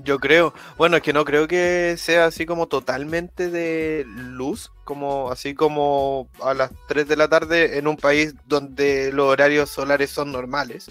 [0.04, 0.52] Yo creo.
[0.76, 6.28] Bueno, es que no creo que sea así como totalmente de luz, como así como
[6.42, 10.90] a las 3 de la tarde en un país donde los horarios solares son normales,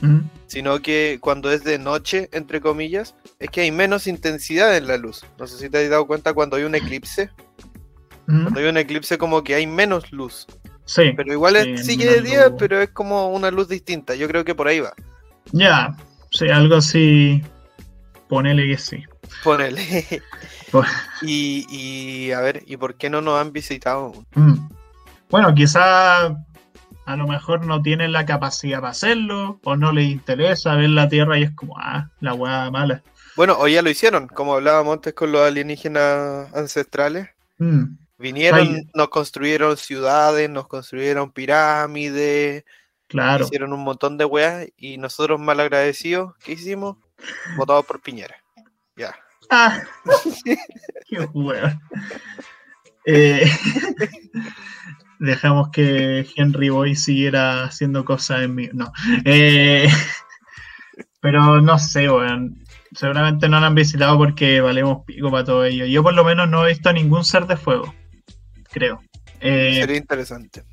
[0.00, 4.86] Mm, sino que cuando es de noche, entre comillas, es que hay menos intensidad en
[4.86, 5.24] la luz.
[5.38, 7.30] No sé si te has dado cuenta cuando hay un eclipse.
[8.26, 8.42] mm.
[8.42, 10.46] Cuando hay un eclipse como que hay menos luz.
[10.84, 14.14] Sí, Pero igual Sí, es, sigue de día, pero es como una luz distinta.
[14.14, 14.94] Yo creo que por ahí va.
[15.52, 15.96] ya.
[16.30, 17.42] Sí, algo así.
[18.28, 19.04] Ponele que sí.
[19.44, 20.22] Ponele.
[20.70, 20.88] Pues-
[21.22, 24.12] y, y a ver, ¿y por qué no nos han visitado?
[24.34, 24.68] Mm.
[25.30, 30.74] Bueno, quizá a lo mejor no tienen la capacidad para hacerlo, o no les interesa
[30.74, 33.02] ver la Tierra y es como, ah, la weá mala.
[33.36, 37.28] Bueno, o ya lo hicieron, como hablábamos antes con los alienígenas ancestrales.
[37.58, 38.90] Mm, Vinieron, Ay.
[38.94, 42.64] nos construyeron ciudades, nos construyeron pirámides,
[43.08, 43.44] claro.
[43.44, 46.96] hicieron un montón de weas y nosotros mal agradecidos, ¿qué hicimos?
[47.56, 48.36] Votados por Piñera.
[48.96, 49.14] Ya.
[49.50, 49.82] Ah,
[51.08, 51.80] qué weón.
[53.06, 53.48] Eh,
[55.18, 58.68] dejamos que Henry Boy siguiera haciendo cosas en mí.
[58.72, 58.92] No.
[59.24, 59.88] Eh,
[61.20, 62.62] pero no sé, weón.
[62.92, 65.84] Seguramente no lo han visitado porque valemos pico para todo ello.
[65.86, 67.94] Yo por lo menos no he visto ningún ser de fuego,
[68.70, 69.02] creo.
[69.40, 70.64] Eh, Sería interesante.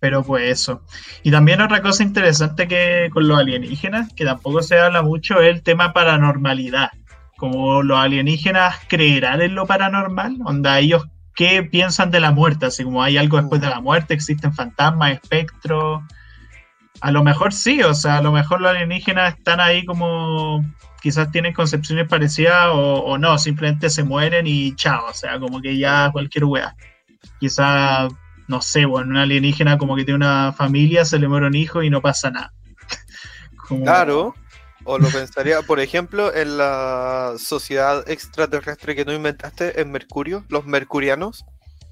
[0.00, 0.82] Pero pues eso.
[1.22, 5.54] Y también otra cosa interesante que con los alienígenas, que tampoco se habla mucho, es
[5.54, 6.90] el tema paranormalidad.
[7.36, 12.82] Como los alienígenas creerán en lo paranormal, onda ellos qué piensan de la muerte, así
[12.82, 16.02] como hay algo después de la muerte, existen fantasmas, espectros.
[17.02, 20.64] A lo mejor sí, o sea, a lo mejor los alienígenas están ahí como
[21.02, 25.78] quizás tienen concepciones parecidas o, no, simplemente se mueren y chao, o sea, como que
[25.78, 26.74] ya cualquier wea.
[27.38, 28.12] Quizás,
[28.48, 31.82] no sé, bueno, un alienígena como que tiene una familia, se le muere un hijo
[31.82, 32.52] y no pasa nada.
[33.66, 34.32] Claro,
[34.84, 40.66] o lo pensaría, por ejemplo, en la sociedad extraterrestre que tú inventaste en Mercurio, los
[40.66, 41.44] mercurianos,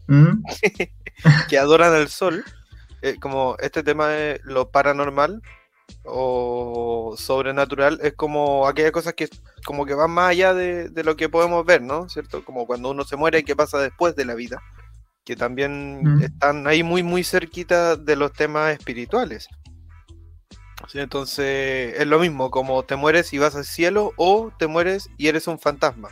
[0.06, 0.44] ¿Mm?
[1.48, 2.44] que adoran el sol,
[3.02, 5.42] eh, como este tema de lo paranormal
[6.04, 9.28] o sobrenatural, es como aquellas cosas que
[9.64, 12.08] como que van más allá de, lo que podemos ver, ¿no?
[12.08, 12.44] ¿Cierto?
[12.44, 14.62] Como cuando uno se muere y qué pasa después de la vida,
[15.24, 16.22] que también ¿Mm?
[16.22, 19.48] están ahí muy, muy cerquita de los temas espirituales
[20.92, 25.28] entonces es lo mismo, como te mueres y vas al cielo o te mueres y
[25.28, 26.08] eres un fantasma.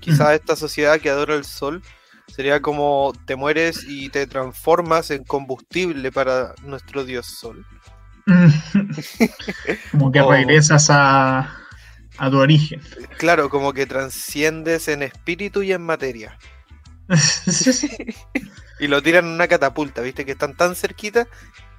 [0.00, 1.82] Quizás esta sociedad que adora el sol
[2.28, 7.64] sería como te mueres y te transformas en combustible para nuestro dios sol.
[9.90, 11.56] como que regresas a,
[12.18, 12.82] a tu origen.
[13.16, 16.38] Claro, como que transciendes en espíritu y en materia.
[18.80, 21.26] y lo tiran en una catapulta, viste que están tan cerquita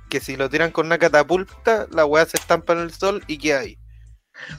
[0.09, 3.37] que si lo tiran con una catapulta, la weá se estampa en el sol y
[3.37, 3.77] queda ahí.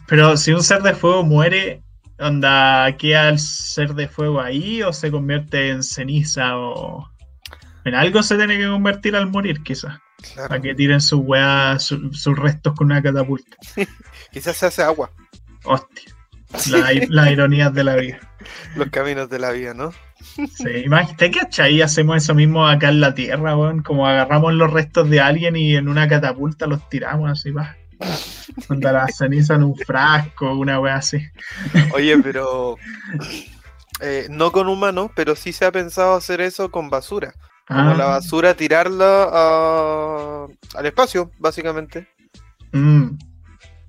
[0.07, 1.83] Pero si un ser de fuego muere,
[2.19, 7.09] onda, ¿queda el ser de fuego ahí o se convierte en ceniza o...
[7.85, 9.99] En algo se tiene que convertir al morir, quizás.
[10.35, 13.57] Para que tiren sus weá, sus restos con una catapulta.
[14.33, 15.11] quizás se hace agua.
[15.65, 16.13] Hostia.
[17.09, 18.19] Las ironías de la vida.
[18.77, 19.93] Los caminos de la vida, ¿no?
[20.35, 23.83] Sí, imagínate que ahí hacemos eso mismo acá en la Tierra, weón.
[23.83, 27.77] Como agarramos los restos de alguien y en una catapulta los tiramos así, va.
[28.67, 31.19] Cuando la ceniza en un frasco, una wea así.
[31.95, 32.77] Oye, pero.
[34.01, 37.33] Eh, no con humanos, pero sí se ha pensado hacer eso con basura.
[37.67, 38.09] Como la ah.
[38.09, 39.25] basura, tirarla
[40.75, 42.07] al espacio, básicamente.
[42.73, 43.17] Mm.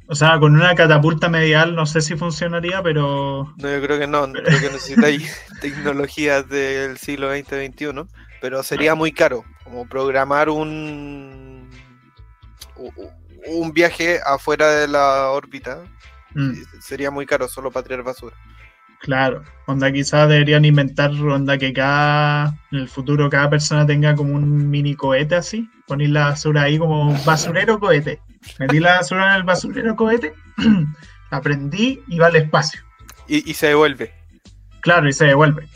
[0.10, 3.54] O sea, con una catapulta medial no sé si funcionaría, pero.
[3.58, 4.32] No, yo creo que no.
[4.32, 8.06] Creo que necesitáis tecnologías del siglo XX-XXI.
[8.40, 9.44] Pero sería muy caro.
[9.64, 11.70] Como programar un.
[13.48, 15.84] Un viaje afuera de la órbita.
[16.36, 16.54] Mm.
[16.80, 18.36] Sería muy caro solo para tirar basura.
[19.00, 24.34] Claro, onda quizás deberían inventar onda que cada, en el futuro cada persona tenga como
[24.34, 28.20] un mini cohete así, poner la basura ahí como basurero cohete.
[28.60, 30.34] Metí la basura en el basurero cohete,
[31.32, 32.82] aprendí y va al espacio.
[33.28, 34.14] Y, se devuelve.
[34.82, 35.68] Claro, y se devuelve.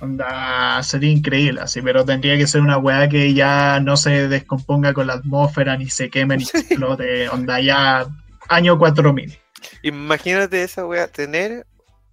[0.00, 4.92] Onda, sería increíble así, pero tendría que ser una weá que ya no se descomponga
[4.92, 7.28] con la atmósfera, ni se queme, ni explote.
[7.28, 8.06] Onda, ya
[8.48, 9.36] año 4000.
[9.82, 11.66] Imagínate esa weá, tener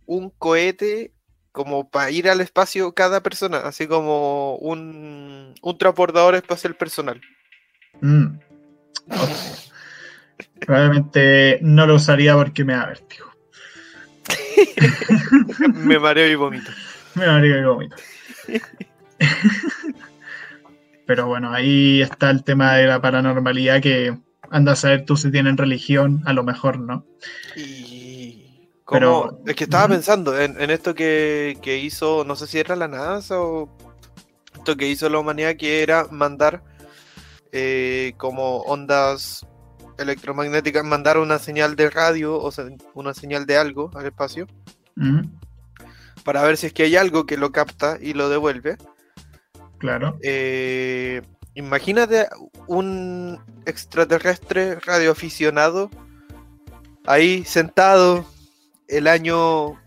[0.06, 1.14] un cohete
[1.52, 7.22] como para ir al espacio cada persona, así como un, un transportador espacial personal.
[8.00, 8.38] Mm.
[10.60, 13.28] Probablemente no lo usaría porque me da vértigo.
[15.74, 16.72] me mareo y vomito.
[17.16, 17.96] Me mareo y vomito.
[21.06, 24.18] Pero bueno, ahí está el tema de la paranormalidad que
[24.50, 27.06] anda a saber tú si tienen religión, a lo mejor no.
[28.90, 33.40] Pero, es que estaba pensando en, esto que, hizo, no sé si era la NASA
[33.40, 33.70] o
[34.54, 36.62] esto que hizo la humanidad, que era mandar
[37.52, 39.46] eh, como ondas
[39.98, 42.52] electromagnéticas, mandar una señal de radio o
[42.94, 44.48] una señal de algo al espacio
[46.24, 48.78] para ver si es que hay algo que lo capta y lo devuelve.
[49.80, 50.18] Claro.
[50.22, 51.22] Eh,
[51.56, 52.28] imagínate
[52.68, 55.90] un extraterrestre radioaficionado
[57.06, 58.26] ahí sentado
[58.88, 59.80] el año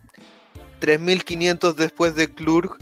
[0.81, 2.77] 3500 después de Klurg.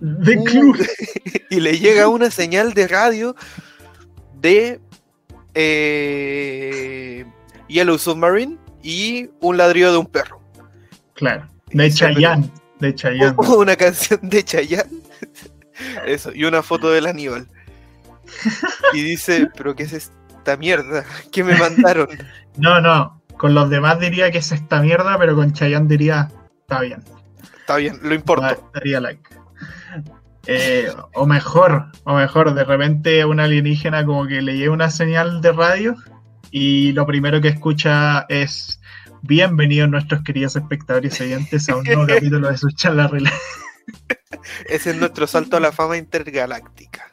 [0.00, 0.86] De Klurg.
[1.50, 3.34] y le llega una señal de radio
[4.40, 4.80] de
[5.54, 7.24] eh,
[7.68, 10.40] Yellow Submarine y un ladrillo de un perro.
[11.14, 12.50] Claro, de Chayanne.
[12.78, 13.34] De Chayanne.
[13.56, 15.02] Una canción de Chayanne.
[16.06, 17.48] Eso, y una foto del Aníbal.
[18.92, 21.04] Y dice, pero ¿qué es esta mierda?
[21.32, 22.08] ¿Qué me mandaron?
[22.56, 26.30] No, no, con los demás diría que es esta mierda, pero con Chayanne diría,
[26.60, 27.02] está bien.
[27.60, 28.58] Está bien, lo importa.
[28.74, 29.28] Daría like.
[30.46, 35.40] Eh, o mejor, o mejor, de repente un alienígena como que le lleva una señal
[35.40, 35.96] de radio
[36.52, 38.80] y lo primero que escucha es
[39.22, 43.10] Bienvenidos nuestros queridos espectadores y oyentes a un nuevo capítulo de su charla.
[44.68, 47.12] Ese es nuestro salto a la fama intergaláctica.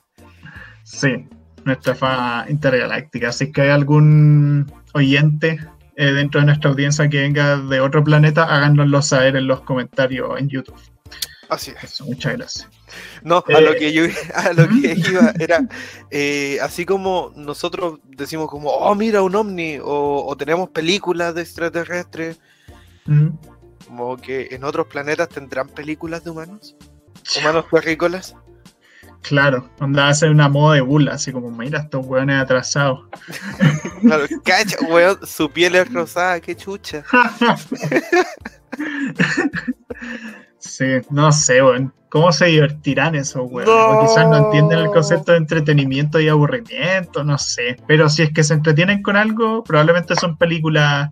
[0.83, 1.27] Sí,
[1.65, 3.29] nuestra fama intergaláctica.
[3.29, 5.59] Así que hay algún oyente
[5.95, 10.39] eh, dentro de nuestra audiencia que venga de otro planeta, háganoslo saber en los comentarios
[10.39, 10.79] en YouTube.
[11.49, 11.83] Así es.
[11.83, 12.69] Eso, muchas gracias.
[13.23, 14.03] No, a lo que yo
[14.35, 15.67] a lo que iba era
[16.11, 21.41] eh, así como nosotros decimos como, oh mira un ovni, o, o tenemos películas de
[21.41, 22.39] extraterrestres,
[23.05, 23.29] Mm,
[23.87, 26.75] como que en otros planetas tendrán películas de humanos,
[27.39, 28.35] humanos terrícolas.
[29.21, 33.07] Claro, onda hace una moda de burla, así como, mira, estos hueones atrasados.
[34.01, 37.05] Claro, cacha, weón, su piel es rosada, qué chucha.
[40.63, 41.93] Sí, no sé, weón.
[42.09, 43.51] ¿Cómo se divertirán esos?
[43.51, 43.59] No.
[43.59, 47.77] O quizás no entienden el concepto de entretenimiento y aburrimiento, no sé.
[47.87, 51.09] Pero si es que se entretienen con algo, probablemente son películas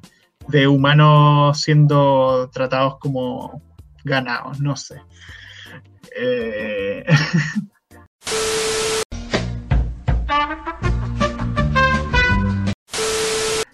[0.48, 3.64] de humanos siendo tratados como
[4.04, 5.02] ganados, no sé.
[6.16, 7.04] Eh,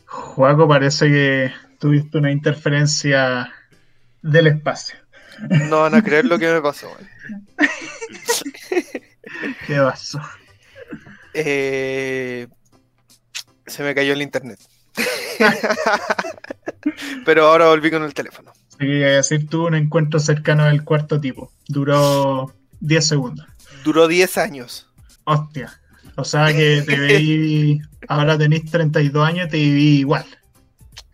[0.05, 3.51] Juaco, parece que tuviste una interferencia
[4.21, 5.06] del espacio.
[5.69, 6.89] No van a creer lo que me pasó.
[9.67, 10.21] ¿Qué pasó?
[11.33, 12.47] Eh,
[13.65, 14.59] se me cayó el internet.
[17.25, 18.51] Pero ahora volví con el teléfono.
[18.69, 21.51] Así que decir tuvo un encuentro cercano del cuarto tipo.
[21.67, 23.45] Duró 10 segundos.
[23.83, 24.89] Duró 10 años.
[25.25, 25.79] Hostia.
[26.15, 27.81] O sea que te veí.
[28.07, 30.25] Ahora tenés 32 años y te viví igual.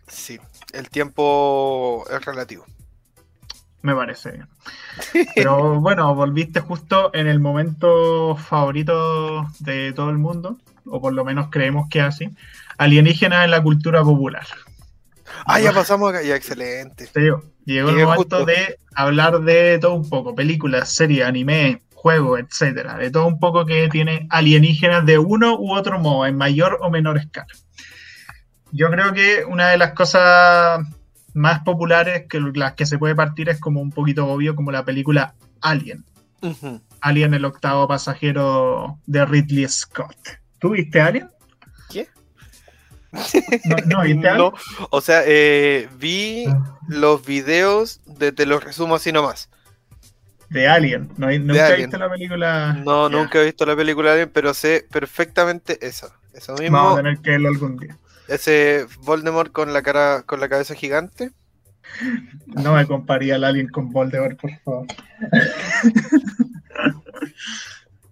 [0.06, 0.38] Sí,
[0.72, 2.64] el tiempo es relativo.
[3.84, 4.48] Me parece bien.
[5.34, 10.56] Pero bueno, volviste justo en el momento favorito de todo el mundo,
[10.86, 12.30] o por lo menos creemos que es así.
[12.78, 14.46] Alienígenas en la cultura popular.
[15.44, 16.22] Ah, ya pasamos acá.
[16.22, 17.10] Ya, excelente.
[17.66, 18.46] Llegó el momento justo.
[18.46, 23.66] de hablar de todo un poco, películas, series, anime, juegos, etcétera, de todo un poco
[23.66, 27.52] que tiene alienígenas de uno u otro modo, en mayor o menor escala.
[28.72, 30.80] Yo creo que una de las cosas
[31.34, 34.84] más populares que las que se puede partir es como un poquito obvio, como la
[34.84, 36.04] película Alien.
[37.00, 40.16] Alien, el octavo pasajero de Ridley Scott.
[40.58, 41.30] ¿Tú viste Alien?
[41.90, 42.08] ¿Qué?
[43.64, 44.38] ¿No, no viste Alien?
[44.38, 44.52] No,
[44.90, 46.44] o sea, eh, vi
[46.88, 49.50] los videos de Te los resumo así nomás.
[50.50, 51.08] De Alien.
[51.16, 51.80] ¿No, ¿Nunca Alien.
[51.80, 52.72] viste la película?
[52.84, 56.12] No, nunca he visto la película de Alien, pero sé perfectamente eso.
[56.32, 56.76] Eso mismo.
[56.76, 57.96] Vamos a tener que verlo algún día.
[58.28, 61.30] Ese Voldemort con la cara, con la cabeza gigante.
[62.46, 64.86] No me comparía al Alien con Voldemort, por favor.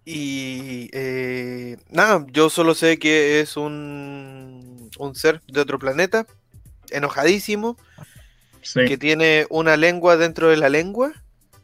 [0.04, 6.26] Y eh, nada, yo solo sé que es un, un ser de otro planeta,
[6.90, 7.76] enojadísimo,
[8.64, 8.84] Sí.
[8.86, 11.12] que tiene una lengua dentro de la lengua,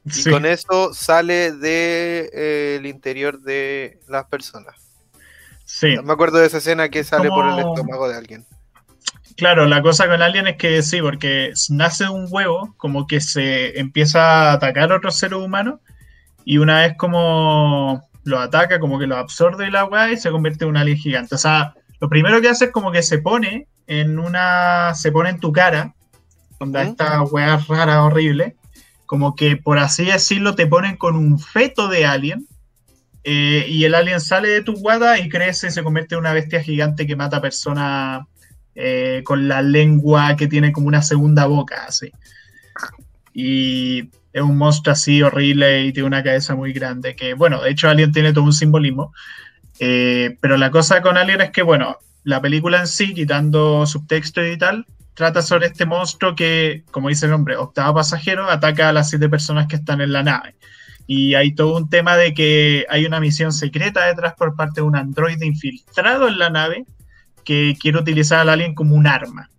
[0.04, 4.87] y con eso sale del interior de las personas.
[5.68, 5.96] Sí.
[6.02, 8.46] Me acuerdo de esa escena que sale por el estómago de alguien.
[9.36, 13.78] Claro, la cosa con Alien es que sí, porque nace un huevo, como que se
[13.78, 15.78] empieza a atacar a otros seres humanos,
[16.44, 20.64] y una vez como lo ataca, como que lo absorbe la weá y se convierte
[20.64, 21.34] en un alien gigante.
[21.34, 24.94] O sea, lo primero que hace es como que se pone en una.
[24.94, 25.94] se pone en tu cara,
[26.58, 26.88] donde ¿Mm?
[26.88, 28.56] esta weá rara, horrible,
[29.04, 32.48] como que por así decirlo, te ponen con un feto de alien.
[33.30, 36.32] Eh, y el alien sale de tu guata y crece y se convierte en una
[36.32, 38.24] bestia gigante que mata personas
[38.74, 42.10] eh, con la lengua que tiene como una segunda boca, así.
[43.34, 47.68] Y es un monstruo así horrible y tiene una cabeza muy grande, que bueno, de
[47.68, 49.12] hecho Alien tiene todo un simbolismo.
[49.78, 54.42] Eh, pero la cosa con Alien es que, bueno, la película en sí, quitando subtexto
[54.42, 58.94] y tal, trata sobre este monstruo que, como dice el nombre, octavo pasajero, ataca a
[58.94, 60.54] las siete personas que están en la nave.
[61.10, 64.86] Y hay todo un tema de que hay una misión secreta detrás por parte de
[64.86, 66.84] un androide infiltrado en la nave
[67.44, 69.50] que quiere utilizar al alien como un arma.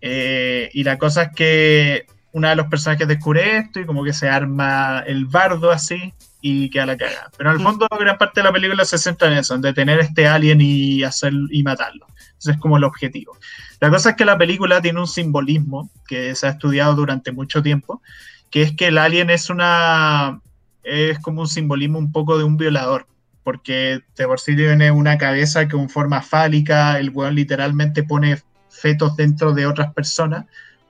[0.00, 4.12] Eh, y la cosa es que una de los personajes descubre esto y como que
[4.12, 7.30] se arma el bardo así y queda la caga.
[7.36, 10.28] Pero al fondo gran parte de la película se centra en eso, en detener este
[10.28, 12.06] alien y hacer y matarlo.
[12.38, 13.36] Ese es como el objetivo.
[13.80, 17.62] La cosa es que la película tiene un simbolismo que se ha estudiado durante mucho
[17.62, 18.02] tiempo,
[18.50, 20.40] que es que el alien es una
[20.84, 23.06] es como un simbolismo un poco de un violador,
[23.42, 29.16] porque de por sí tiene una cabeza con forma fálica, el weón literalmente pone fetos
[29.16, 30.46] dentro de otras personas,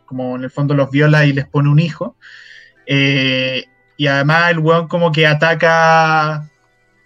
[0.07, 2.17] como en el fondo los viola y les pone un hijo.
[2.87, 3.65] Eh,
[3.97, 6.51] y además el weón como que ataca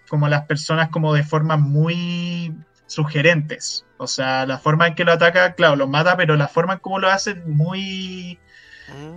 [0.09, 2.53] como a las personas como de forma muy
[2.87, 3.85] sugerentes.
[3.97, 6.79] O sea, la forma en que lo ataca, claro, lo mata, pero la forma en
[6.79, 8.39] cómo lo hace es muy...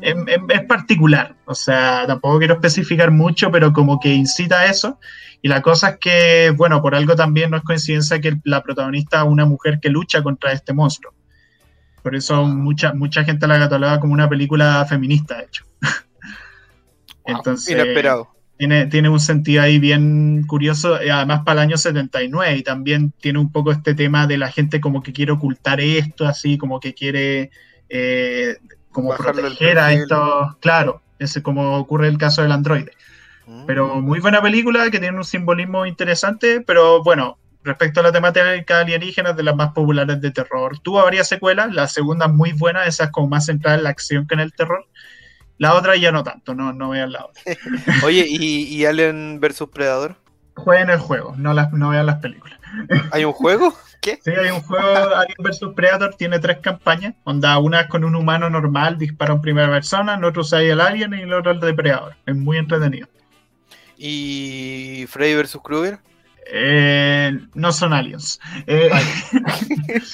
[0.01, 1.35] Es, es- es particular.
[1.45, 4.99] O sea, tampoco quiero especificar mucho, pero como que incita a eso.
[5.43, 9.23] Y la cosa es que, bueno, por algo también no es coincidencia que la protagonista
[9.23, 11.15] es una mujer que lucha contra este monstruo.
[12.03, 12.43] Por eso Ah.
[12.49, 15.65] mucha, mucha gente la cataloga como una película feminista, de hecho.
[17.25, 18.29] Wow, Entonces, Inesperado.
[18.59, 23.39] tiene, tiene un sentido ahí bien curioso, además para el año 79, y también tiene
[23.39, 26.95] un poco este tema de la gente como que quiere ocultar esto, así como que
[26.95, 27.51] quiere
[27.89, 28.57] eh,
[28.93, 32.93] como proteger a estos, claro, ese como ocurre el caso del androide.
[33.47, 33.67] Mm.
[33.67, 38.81] Pero muy buena película que tiene un simbolismo interesante, pero bueno, respecto a la temática
[38.81, 40.79] alienígena es de las más populares de terror.
[40.81, 43.91] Tuvo varias secuelas, la segunda es muy buena, esa es como más centrada en la
[43.91, 44.87] acción que en el terror.
[45.59, 47.43] La otra ya no tanto, no, no vean la otra.
[48.05, 50.17] Oye, ¿y, y Alien vs Predator?
[50.55, 52.59] Jueguen el juego, no, las, no vean las películas.
[53.11, 53.75] ¿Hay un juego?
[54.03, 54.19] ¿Qué?
[54.21, 57.15] Sí, hay un juego Alien vs Predator, tiene tres campañas.
[57.23, 61.15] Onda, una con un humano normal, dispara en primera persona, en otro usa el alien
[61.15, 62.17] y el otro el depredador.
[62.27, 63.09] Es muy entretenido.
[63.97, 66.01] ¿Y Freddy vs Krueger?
[66.53, 68.41] Eh, no son aliens.
[68.67, 68.91] Eh,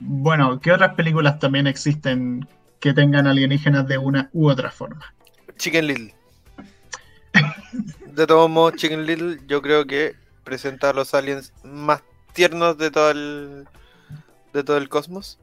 [0.00, 2.46] bueno, ¿qué otras películas también existen
[2.78, 5.14] que tengan alienígenas de una u otra forma?
[5.56, 6.14] Chicken Little.
[8.06, 10.14] De todos modos, Chicken Little yo creo que
[10.44, 12.02] presenta a los aliens más
[12.36, 13.64] tiernos de todo el
[14.52, 15.40] de todo el cosmos.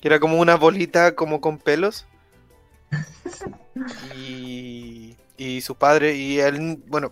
[0.00, 2.06] Que era como una bolita como con pelos.
[4.14, 7.10] Y, y su padre y él, bueno,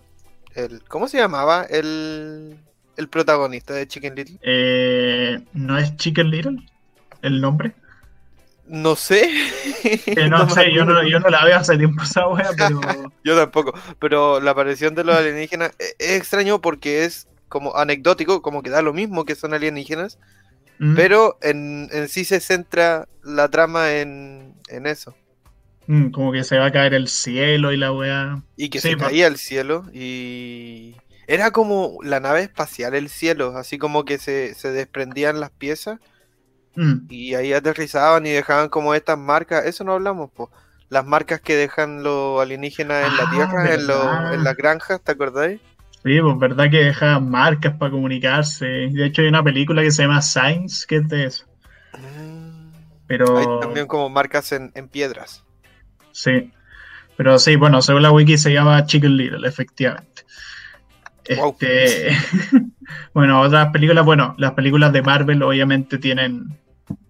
[0.54, 1.64] el, ¿cómo se llamaba?
[1.64, 2.58] El,
[2.98, 4.38] el protagonista de Chicken Little.
[4.42, 6.58] Eh, ¿No es Chicken Little
[7.22, 7.74] el nombre?
[8.66, 9.28] No sé.
[9.82, 12.80] Eh, no, sé, yo no, yo no la veo hace tiempo esa wea, pero...
[13.24, 18.42] Yo tampoco, pero la aparición de los alienígenas e- es extraño porque es como anecdótico,
[18.42, 20.18] como que da lo mismo que son alienígenas,
[20.80, 25.16] Mm, pero en, en sí se centra la trama en, en eso.
[25.86, 28.42] mm, como que se va a caer el cielo y la wea.
[28.56, 33.08] Y que Sí, se por- caía al cielo y era como la nave espacial, el
[33.08, 35.98] cielo, así como que se, se desprendían las piezas
[36.76, 40.48] Mm, y ahí aterrizaban y dejaban como estas marcas, eso no hablamos, pues.
[40.88, 44.32] Las marcas que dejan los alienígenas en la Ah, Tierra, en, lo- verdad.
[44.32, 45.60] en las granjas, ¿te acordáis?
[46.02, 48.66] Sí, pues verdad que deja marcas para comunicarse.
[48.66, 51.44] De hecho, hay una película que se llama Signs, que es de eso.
[51.98, 52.70] Mm.
[53.06, 55.44] Pero Hay también como marcas en, en piedras.
[56.12, 56.52] sí.
[57.16, 60.22] Pero sí, bueno, según la wiki se llama Chicken Little, efectivamente.
[61.36, 61.50] Wow.
[61.60, 62.16] Este,
[63.12, 66.58] bueno, otras películas, bueno, las películas de Marvel obviamente tienen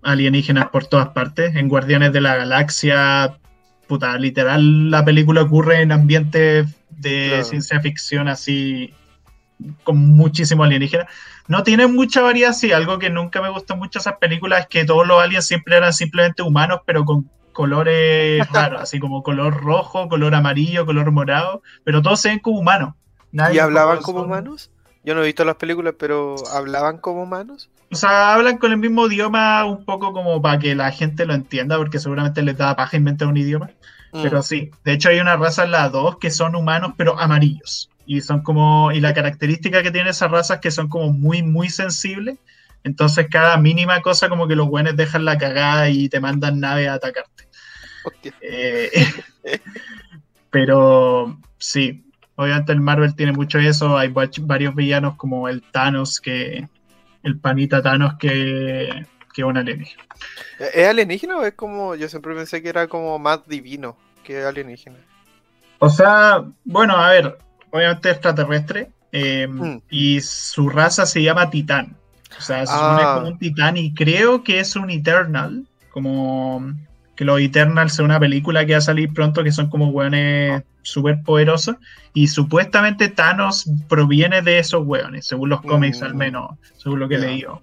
[0.02, 1.54] alienígenas por todas partes.
[1.54, 3.38] En Guardianes de la Galaxia,
[3.86, 6.66] puta, literal, la película ocurre en ambientes
[7.00, 7.44] de Claro.
[7.44, 8.94] ciencia ficción así,
[9.84, 11.06] con muchísimo alienígena.
[11.48, 14.84] No tienen mucha variedad, sí, algo que nunca me gustó mucho esas películas es que
[14.84, 20.08] todos los aliens siempre eran simplemente humanos, pero con colores raros, así como color rojo,
[20.08, 22.94] color amarillo, color morado, pero todos se ven como humanos.
[23.32, 24.70] Nadie ¿Y hablaban como como humanos?
[25.02, 27.70] Yo no he visto las películas, pero ¿hablaban como humanos?
[27.90, 31.34] O sea, hablan con el mismo idioma un poco como para que la gente lo
[31.34, 33.70] entienda, porque seguramente les da paja inventar un idioma.
[34.12, 34.22] Mm.
[34.22, 37.90] Pero sí, de hecho hay una raza en la 2 que son humanos pero amarillos.
[38.06, 41.42] Y son como, y la característica que tiene esa raza es que son como muy,
[41.42, 42.38] muy sensibles.
[42.82, 46.88] Entonces cada mínima cosa como que los buenos dejan la cagada y te mandan naves
[46.88, 47.48] a atacarte.
[48.40, 48.90] Eh,
[50.50, 52.04] pero sí,
[52.36, 53.96] obviamente el Marvel tiene mucho eso.
[53.96, 56.68] Hay va- varios villanos como el Thanos, que
[57.22, 60.02] el panita Thanos que, que un alienígena.
[60.74, 61.94] ¿Es alienígena o es como.?
[61.94, 64.96] Yo siempre pensé que era como más divino que alienígena.
[65.78, 67.38] O sea, bueno, a ver,
[67.70, 68.90] obviamente extraterrestre.
[69.12, 69.80] eh, Mm.
[69.90, 71.96] Y su raza se llama Titán.
[72.38, 73.14] O sea, se supone Ah.
[73.16, 75.64] como un Titán y creo que es un Eternal.
[75.90, 76.72] Como
[77.16, 80.62] que los Eternals es una película que va a salir pronto que son como hueones
[80.82, 81.74] súper poderosos.
[82.14, 86.04] Y supuestamente Thanos proviene de esos hueones, según los cómics Mm.
[86.04, 87.24] al menos, según lo que Ya.
[87.24, 87.62] he leído.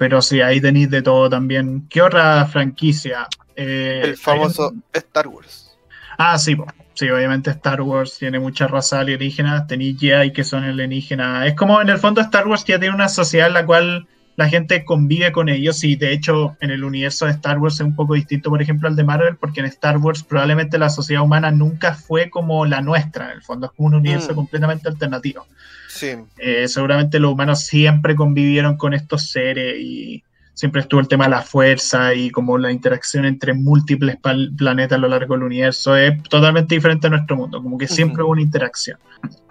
[0.00, 1.86] Pero sí, ahí tenéis de todo también.
[1.90, 3.28] ¿Qué otra franquicia?
[3.54, 5.76] Eh, El famoso hay Star Wars.
[6.16, 6.56] Ah, sí,
[6.94, 11.46] sí, obviamente Star Wars tiene muchas razas alienígenas, tenéis Jedi que son alienígenas.
[11.48, 14.48] Es como en el fondo Star Wars ya tiene una sociedad en la cual la
[14.48, 17.94] gente convive con ellos y de hecho en el universo de Star Wars es un
[17.94, 21.50] poco distinto, por ejemplo, al de Marvel, porque en Star Wars probablemente la sociedad humana
[21.50, 24.36] nunca fue como la nuestra, en el fondo es como un universo Mm.
[24.36, 25.46] completamente alternativo.
[25.90, 26.14] Sí.
[26.38, 30.22] Eh, seguramente los humanos siempre convivieron con estos seres y
[30.54, 34.16] siempre estuvo el tema de la fuerza y como la interacción entre múltiples
[34.56, 35.96] planetas a lo largo del universo.
[35.96, 38.98] Es totalmente diferente a nuestro mundo, como que siempre hubo una interacción.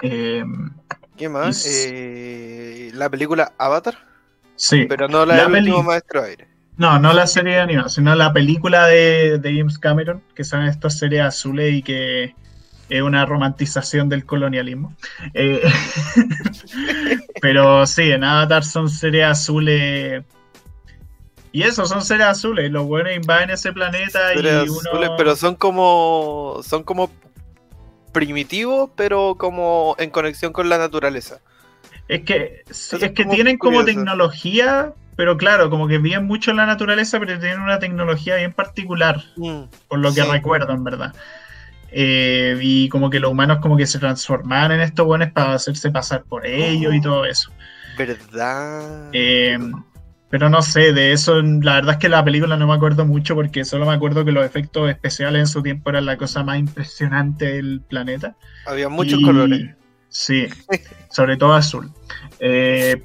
[0.02, 0.46] Eh,
[1.18, 1.68] ¿Qué más?
[1.68, 3.98] Eh, ¿La película Avatar?
[4.56, 4.86] Sí.
[4.88, 6.48] Pero no la, la del maestro aire.
[6.78, 10.64] No, no la serie de animación, sino la película de, de James Cameron, que son
[10.64, 12.34] estas series azules y que
[12.90, 14.96] es una romantización del colonialismo.
[15.34, 15.62] Eh,
[17.42, 20.24] pero sí, en Avatar son series azules.
[21.52, 22.72] Y eso, son seres azules.
[22.72, 25.16] Los buenos invaden ese planeta y uno...
[25.18, 26.62] pero son como.
[26.64, 27.10] son como
[28.12, 31.40] primitivos, pero como en conexión con la naturaleza.
[32.08, 36.66] Es que, es que tienen como tecnología, pero claro, como que viven mucho en la
[36.66, 41.14] naturaleza, pero tienen una tecnología bien particular, mm, por lo que recuerdo, en verdad.
[41.92, 45.92] Eh, y como que los humanos como que se transforman en estos buenos para hacerse
[45.92, 47.52] pasar por ellos y todo eso.
[47.98, 49.10] ¿Verdad?
[49.12, 49.58] Eh,
[50.30, 53.34] pero no sé, de eso la verdad es que la película no me acuerdo mucho
[53.34, 56.60] porque solo me acuerdo que los efectos especiales en su tiempo eran la cosa más
[56.60, 58.36] impresionante del planeta.
[58.68, 59.76] Había muchos colores.
[60.10, 60.48] Sí,
[61.10, 61.92] sobre todo azul.
[62.40, 63.04] Eh,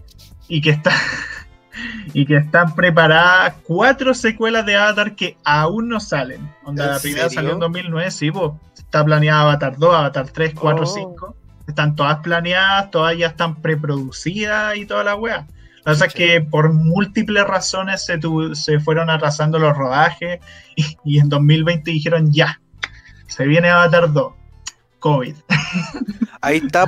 [0.49, 0.93] y que está
[2.13, 6.49] y que están preparadas cuatro secuelas de Avatar que aún no salen.
[6.65, 8.53] Onda, la primera salió en 2009, sí, pues,
[8.95, 11.37] está planeada Avatar 2, Avatar 3, 4, 5.
[11.67, 15.39] Están todas planeadas, todas ya están preproducidas y toda la wea.
[15.39, 18.21] Lo que pasa es que por múltiples razones se,
[18.55, 20.39] se fueron atrasando los rodajes
[20.77, 22.61] y, y en 2020 dijeron ya,
[23.27, 24.33] se viene Avatar 2.
[25.01, 25.35] COVID.
[26.41, 26.87] Ahí está,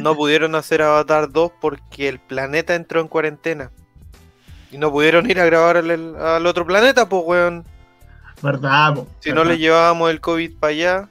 [0.00, 3.72] no pudieron hacer Avatar 2 porque el planeta entró en cuarentena.
[4.70, 7.64] Y no pudieron ir a grabar al, otro planeta, pues, weón.
[8.40, 11.08] Verdad, po, Si no le llevábamos el COVID para allá.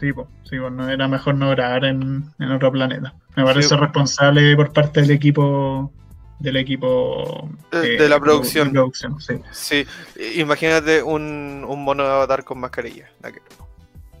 [0.00, 3.14] Sí, pues, sí, pues, no era mejor no grabar en, otro planeta.
[3.34, 5.92] Me parece responsable por parte del equipo
[6.38, 8.72] del equipo de, eh, la producción.
[9.20, 9.40] sí.
[9.50, 9.86] sí.
[10.36, 13.08] imagínate un, un mono de avatar con mascarilla.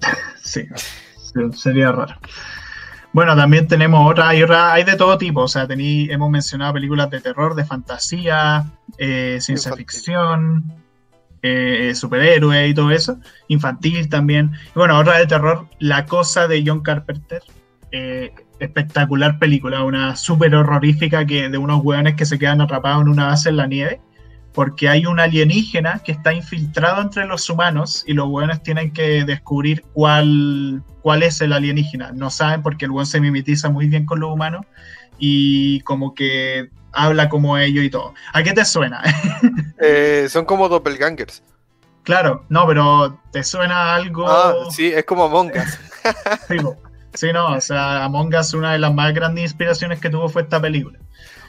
[0.42, 0.66] sí,
[1.52, 2.14] sería raro.
[3.12, 7.08] Bueno, también tenemos otra, hay, hay de todo tipo, o sea, tení, hemos mencionado películas
[7.08, 8.66] de terror, de fantasía,
[8.98, 10.64] eh, ciencia ficción,
[11.42, 13.18] eh, superhéroe y todo eso,
[13.48, 14.52] infantil también.
[14.68, 17.42] Y bueno, otra de terror, La Cosa de John Carpenter,
[17.92, 23.08] eh, espectacular película, una súper horrorífica que, de unos hueones que se quedan atrapados en
[23.08, 24.00] una base en la nieve
[24.56, 29.22] porque hay un alienígena que está infiltrado entre los humanos y los buenos tienen que
[29.26, 32.12] descubrir cuál, cuál es el alienígena.
[32.12, 34.64] No saben porque el buen se mimetiza muy bien con los humanos
[35.18, 38.14] y como que habla como ellos y todo.
[38.32, 39.02] ¿A qué te suena?
[39.78, 41.42] Eh, son como doppelgangers.
[42.02, 44.26] Claro, no, pero ¿te suena algo?
[44.26, 45.78] Ah, sí, es como Among Us.
[46.48, 46.56] sí,
[47.12, 50.42] sí, no, o sea, Among Us, una de las más grandes inspiraciones que tuvo fue
[50.42, 50.98] esta película.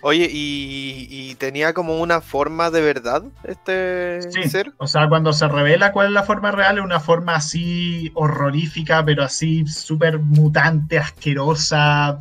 [0.02, 4.74] Oye, y, tenía como una forma de verdad este ser.
[4.78, 9.04] O sea, cuando se revela cuál es la forma real, es una forma así horrorífica,
[9.06, 12.20] pero así súper mutante, asquerosa,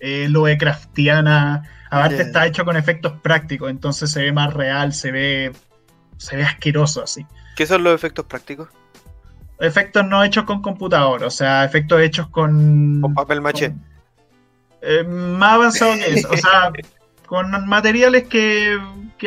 [0.00, 1.62] eh, craftiana.
[1.90, 5.52] Aparte está hecho con efectos prácticos, entonces se ve más real, se ve,
[6.16, 7.26] se ve asqueroso así.
[7.56, 8.68] ¿Qué son los efectos prácticos?
[9.58, 13.00] Efectos no hechos con computador, o sea, efectos hechos con...
[13.00, 13.74] Con papel maché.
[14.82, 16.72] Eh, más avanzado que eso, o sea...
[17.28, 18.78] con materiales que,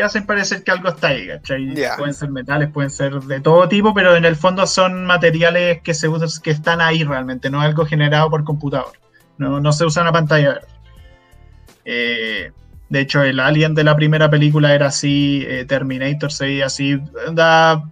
[0.03, 1.75] hacen parecer que algo está ahí, ¿cachai?
[1.97, 5.93] Pueden ser metales, pueden ser de todo tipo, pero en el fondo son materiales que
[5.93, 8.93] se usan, que están ahí realmente, no algo generado por computador.
[9.37, 10.67] No, se usa una pantalla verde.
[11.85, 12.51] Eh,
[12.89, 16.99] de hecho, el Alien de la primera película era así, eh, Terminator se veía así.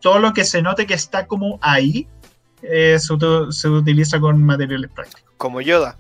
[0.02, 2.08] todo lo que se note que está como ahí
[2.62, 5.34] eh, se, utiliza con materiales prácticos.
[5.38, 5.98] Como Yoda.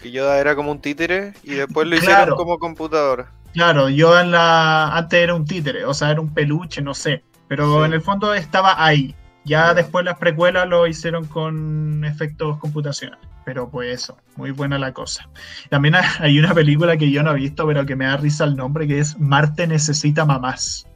[0.00, 3.32] Que Yoda era como un títere y después lo hicieron como computadora.
[3.52, 7.22] Claro, yo en la antes era un títere, o sea, era un peluche, no sé,
[7.48, 9.14] pero en el fondo estaba ahí.
[9.46, 14.92] Ya después las precuelas lo hicieron con efectos computacionales, pero pues eso, muy buena la
[14.92, 15.28] cosa.
[15.70, 18.56] También hay una película que yo no he visto, pero que me da risa el
[18.56, 20.88] nombre, que es Marte necesita mamás.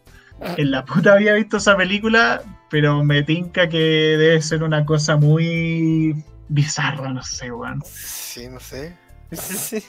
[0.57, 5.16] En la puta había visto esa película, pero me tinca que debe ser una cosa
[5.16, 7.80] muy bizarra, no sé, weón.
[7.84, 8.96] Sí, no sé.
[9.30, 9.84] Sí.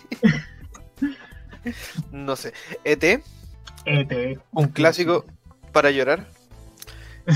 [2.12, 2.54] no sé.
[2.84, 3.24] ET.
[3.86, 4.40] ET.
[4.52, 5.26] Un clásico
[5.72, 6.28] para llorar.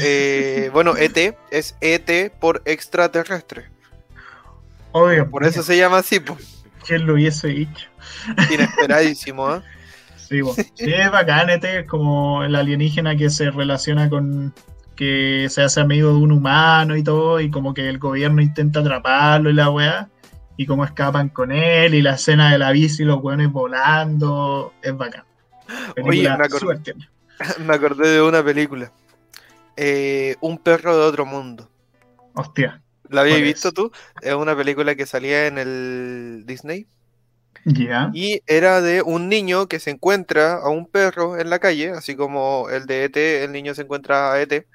[0.01, 3.65] Eh, bueno, ET es ET por extraterrestre.
[4.91, 5.29] Obvio.
[5.29, 6.19] Por eso se llama así,
[6.85, 7.87] ¿Quién lo hubiese dicho?
[8.51, 9.61] Inesperadísimo, ¿eh?
[10.17, 14.53] Sí, sí, es bacán, ET es como el alienígena que se relaciona con
[14.95, 18.79] que se hace amigo de un humano y todo, y como que el gobierno intenta
[18.79, 20.09] atraparlo y la weá
[20.57, 24.73] y cómo escapan con él y la escena de la bici y los hueones volando,
[24.81, 25.23] es bacán.
[26.03, 26.29] Oye,
[27.65, 28.91] Me acordé de una película.
[29.77, 31.71] Eh, un perro de otro mundo.
[32.33, 32.83] Hostia.
[33.09, 33.73] ¿La habías ¿Cuál visto es?
[33.73, 33.91] tú?
[34.21, 36.87] Es una película que salía en el Disney.
[37.65, 38.11] Ya.
[38.11, 42.15] Y era de un niño que se encuentra a un perro en la calle, así
[42.15, 44.67] como el de ET, el niño se encuentra a ET.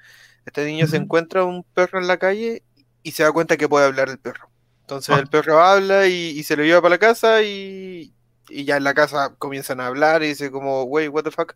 [0.45, 2.63] Este niño se encuentra a un perro en la calle
[3.03, 4.51] y se da cuenta que puede hablar el perro.
[4.81, 5.19] Entonces Ah.
[5.19, 8.13] el perro habla y, y se lo lleva para la casa y,
[8.49, 11.55] y ya en la casa comienzan a hablar y dice como, wey, what the fuck.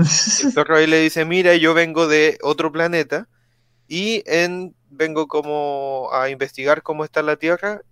[0.00, 3.28] El ahí le dice, mira, yo vengo de otro planeta
[3.88, 7.82] y en, vengo como a investigar cómo está la Tierra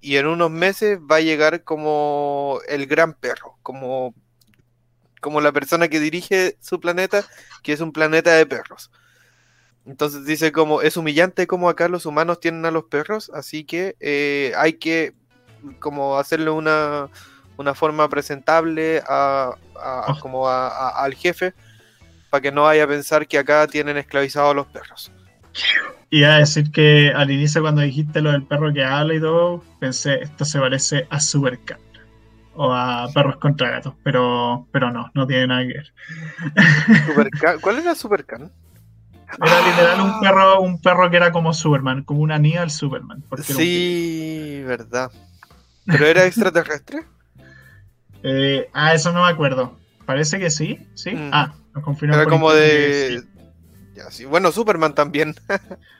[0.00, 4.14] y en unos meses va a llegar como el gran perro, como,
[5.20, 7.24] como la persona que dirige su planeta,
[7.62, 8.90] que es un planeta de perros.
[9.84, 13.96] Entonces dice como, es humillante como acá los humanos tienen a los perros, así que
[14.00, 15.14] eh, hay que
[15.78, 17.08] como hacerle una,
[17.56, 20.18] una forma presentable a, a- Oh.
[20.20, 21.54] como a- a- al jefe
[22.30, 25.12] para que no vaya a pensar que acá tienen esclavizados a los perros.
[26.10, 29.62] Iba a decir que al inicio cuando dijiste lo del perro que habla y todo,
[29.80, 31.78] pensé, esto se parece a Supercat
[32.54, 35.92] o a Perros contra Gatos, pero, pero no, no tiene nada que ver.
[37.06, 38.50] Supercan- ¿Cuál era Supercan?
[39.42, 40.02] Era literal Ah.
[40.04, 43.22] un perro, un perro que era como Superman, como una niña del Superman.
[43.30, 45.10] porque un Sí, verdad.
[45.86, 47.04] ¿Pero era extraterrestre?
[48.22, 49.76] Eh, ah, eso no me acuerdo.
[50.06, 51.12] Parece que sí, sí.
[51.12, 51.30] Mm.
[51.32, 53.20] Ah, nos confirmó Era como de...
[53.20, 53.28] sí.
[53.94, 54.24] Ya, sí.
[54.24, 55.34] Bueno, Superman también.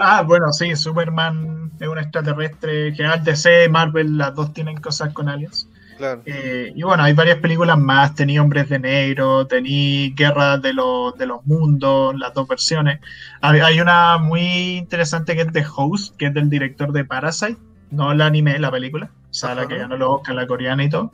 [0.00, 2.88] Ah, bueno, sí, Superman es un extraterrestre.
[2.88, 5.68] En general DC, Marvel, las dos tienen cosas con aliens.
[5.96, 6.22] Claro.
[6.26, 8.14] Eh, y bueno, hay varias películas más.
[8.14, 13.00] Tenía Hombres de Negro, tenía Guerra de, los de los Mundos, las dos versiones.
[13.40, 17.58] Hay, hay una muy interesante que es The Host, que es del director de Parasite,
[17.90, 19.10] no el anime, la película.
[19.30, 19.68] O sea, la Ajá.
[19.68, 21.12] que ganó los Oscar, la coreana y todo.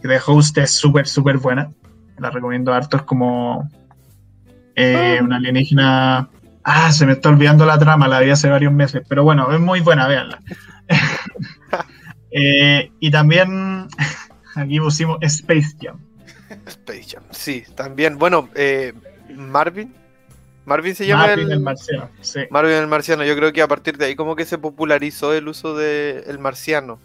[0.00, 1.70] Que The Host es súper, súper buena.
[2.18, 2.96] La recomiendo harto.
[2.98, 3.68] Es como
[4.74, 5.24] eh, Ah.
[5.24, 6.28] una alienígena.
[6.64, 9.02] Ah, se me está olvidando la trama, la vi hace varios meses.
[9.08, 10.40] Pero bueno, es muy buena, véanla.
[12.38, 13.86] Eh, y también
[14.56, 15.98] aquí pusimos Space Jam.
[16.66, 17.22] Space Jam.
[17.30, 18.18] Sí, también.
[18.18, 18.92] Bueno, eh,
[19.34, 19.94] Marvin.
[20.66, 21.52] Marvin se llama Martin el...
[21.52, 22.10] el marciano.
[22.20, 22.40] Sí.
[22.50, 23.24] Marvin el marciano.
[23.24, 26.98] Yo creo que a partir de ahí como que se popularizó el uso del marciano.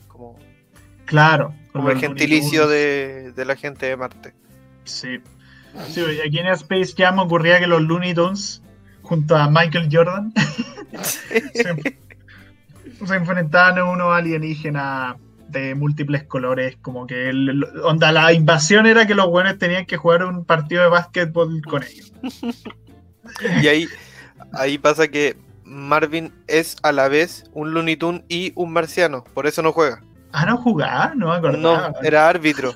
[1.12, 1.54] Claro.
[1.74, 4.34] como el gentilicio de, de la gente de Marte.
[4.86, 5.20] Sí.
[5.90, 8.62] Sí, aquí en Space Jam ocurría que los Looney Tunes,
[9.04, 10.34] junto a Michael Jordan,
[11.04, 11.42] se,
[13.06, 15.16] se enfrentaban a unos alienígenas
[15.50, 19.98] de múltiples colores, como que el- onda, la invasión era que los buenos tenían que
[19.98, 22.12] jugar un partido de básquetbol con ellos.
[23.62, 23.88] Y ahí,
[24.54, 29.24] ahí pasa que Marvin es a la vez un Looney Tune y un marciano.
[29.34, 30.02] Por eso no juega.
[30.34, 31.90] Ah, no jugaba, no me acordaba.
[31.90, 32.74] No, era árbitro.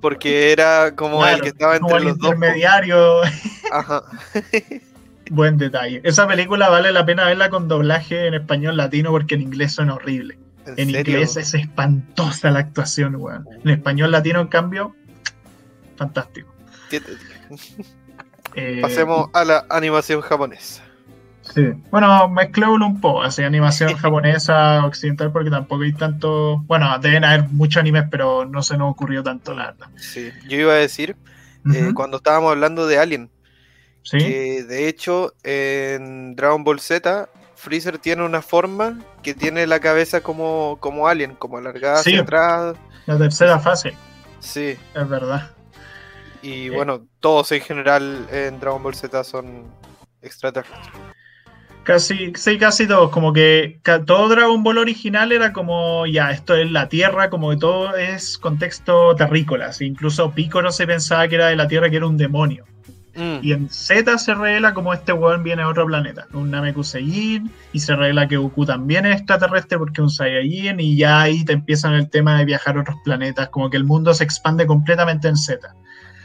[0.00, 2.34] Porque era como Claro, el que estaba como entre el los dos.
[2.34, 3.20] intermediario.
[3.70, 4.02] Ajá.
[5.30, 6.00] Buen detalle.
[6.04, 9.90] Esa película vale la pena verla con doblaje en español latino porque en inglés son
[9.90, 10.38] horribles.
[10.76, 13.46] ¿En, inglés es espantosa la actuación, weón.
[13.64, 14.94] En español latino, en cambio,
[15.96, 16.52] fantástico.
[18.54, 20.82] Eh, Pasemos a la animación japonesa.
[21.42, 21.72] Sí.
[21.90, 26.58] Bueno, mezclémoslo un poco, así animación japonesa, occidental, porque tampoco hay tanto.
[26.66, 29.88] Bueno, deben haber muchos animes, pero no se nos ocurrió tanto, la verdad.
[29.96, 31.16] Sí, yo iba a decir,
[31.74, 33.30] eh, cuando estábamos hablando de Alien,
[34.04, 39.78] Sí, que de hecho en Dragon Ball Z, Freezer tiene una forma que tiene la
[39.78, 42.10] cabeza como, como Alien, como alargada Sí.
[42.10, 42.76] hacia atrás.
[43.06, 43.94] la tercera fase,
[44.40, 45.50] Sí, es verdad.
[46.42, 46.70] y Eh.
[46.70, 49.64] bueno, todos en general en Dragon Ball Z son
[50.20, 50.90] extraterrestres.
[51.84, 56.70] Casi, sí, casi todos, como que todo Dragon Ball original era como, ya, esto es
[56.70, 61.48] la Tierra, como que todo es contexto terrícola, así, incluso Piccolo se pensaba que era
[61.48, 62.64] de la Tierra, que era un demonio.
[63.14, 67.42] Mm, Y en Z se revela como este weón viene de otro planeta, un Namekusei,
[67.72, 71.44] y se revela que Goku también es extraterrestre porque es un Saiyajin, y ya ahí
[71.44, 74.66] te empiezan el tema de viajar a otros planetas, como que el mundo se expande
[74.66, 75.74] completamente en Z.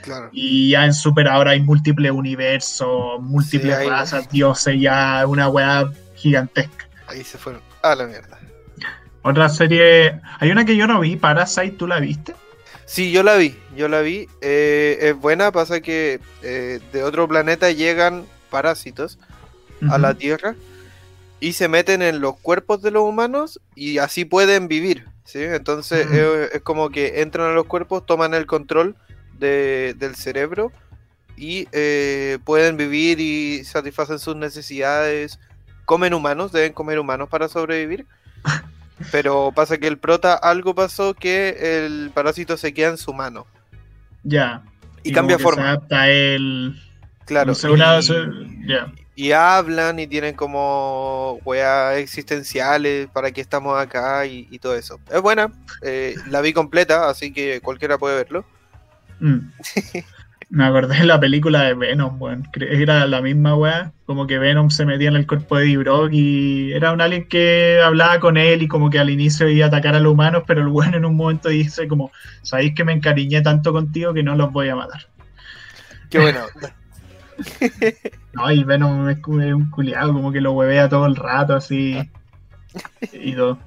[0.08, 0.30] claro.
[0.32, 5.50] Y ya en Super ahora hay múltiples universos, múltiples Sí, hay- razas, dioses, ya una
[5.50, 6.88] weá gigantesca.
[7.08, 8.40] Ahí se fueron a la mierda.
[9.22, 12.34] Otra serie, hay una que yo no vi, Parasite, ¿tú la viste?
[12.86, 14.28] Sí, yo la vi, yo la vi.
[14.42, 19.20] eh, es buena, pasa que eh, de otro planeta llegan parásitos
[19.90, 20.14] a la.
[20.14, 20.56] Tierra
[21.40, 25.06] y se meten en los cuerpos de los humanos y así pueden vivir.
[25.26, 25.40] ¿sí?
[25.44, 28.96] Entonces eh, es como que entran a los cuerpos, toman el control
[29.40, 30.72] de- del cerebro
[31.36, 35.40] y eh, pueden vivir y satisfacen sus necesidades.
[35.86, 38.06] Comen humanos, deben comer humanos para sobrevivir.
[39.12, 43.46] Pero pasa que el prota algo pasó que el parásito se queda en su mano
[44.24, 44.64] Ya.
[45.04, 45.62] y, cambia forma.
[45.62, 46.82] Se adapta él.
[47.26, 47.52] Claro.
[47.52, 48.18] Y- se-
[48.66, 48.92] ya.
[49.16, 55.00] y hablan y tienen como weas existenciales para que estamos acá y, y todo eso.
[55.12, 55.52] Es buena,
[55.84, 58.46] eh, la vi completa, así que cualquiera puede verlo.
[59.20, 59.40] Mm.
[60.50, 62.48] Me acordé de la película de Venom, weón.
[62.56, 63.92] Era la misma weá.
[64.06, 67.28] Como que Venom se metía en el cuerpo de Eddie Brock y era un alien
[67.28, 70.44] que hablaba con él y como que al inicio iba a atacar a los humanos,
[70.48, 72.12] pero el weón en un momento dice como,
[72.44, 75.08] sabéis que me encariñé tanto contigo que no los voy a matar.
[76.10, 76.74] Qué buena onda.
[78.34, 82.00] No, y Venom es un culiado, como que lo huevea todo el rato así
[83.12, 83.60] y todo.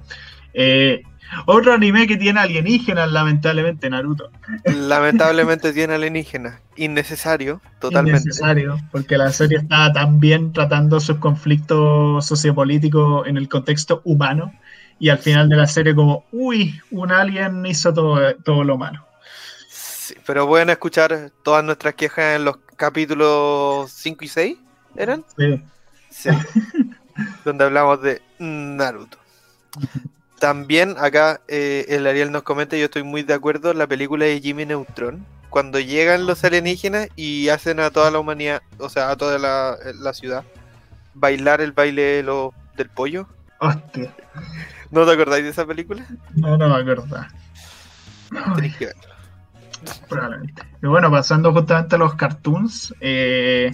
[0.53, 1.03] Eh,
[1.45, 4.31] otro anime que tiene alienígenas, lamentablemente, Naruto.
[4.65, 6.59] Lamentablemente tiene alienígenas.
[6.75, 8.21] Innecesario, totalmente.
[8.21, 14.53] Innecesario, porque la serie estaba tan bien tratando sus conflictos sociopolíticos en el contexto humano
[14.99, 19.05] y al final de la serie como, uy, un alien hizo todo, todo lo malo.
[19.67, 24.57] Sí, pero pueden escuchar todas nuestras quejas en los capítulos 5 y 6,
[24.95, 25.25] ¿eran?
[25.37, 25.61] Sí.
[26.09, 26.29] Sí.
[27.45, 29.17] donde hablamos de Naruto.
[30.41, 34.41] También acá eh, el Ariel nos comenta, yo estoy muy de acuerdo, la película de
[34.41, 39.15] Jimmy Neutron, cuando llegan los alienígenas y hacen a toda la humanidad, o sea, a
[39.17, 40.43] toda la, la ciudad,
[41.13, 43.27] bailar el baile de lo- del pollo.
[43.59, 44.15] Hostia,
[44.89, 46.03] ¿No te acordáis de esa película?
[46.35, 47.05] no, no me acuerdo.
[48.55, 48.89] Tenéis que.
[50.09, 50.63] Probablemente.
[50.81, 53.71] Y bueno, pasando justamente a los cartoons, eh,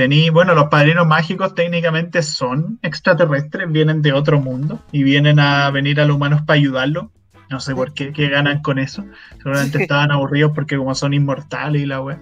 [0.00, 5.70] tení, bueno, los padrinos mágicos técnicamente son extraterrestres, vienen de otro mundo y vienen a
[5.70, 7.08] venir a los humanos para ayudarlos.
[7.50, 9.04] No sé por qué, qué ganan con eso.
[9.36, 12.18] Seguramente estaban aburridos porque como son inmortales y la wea.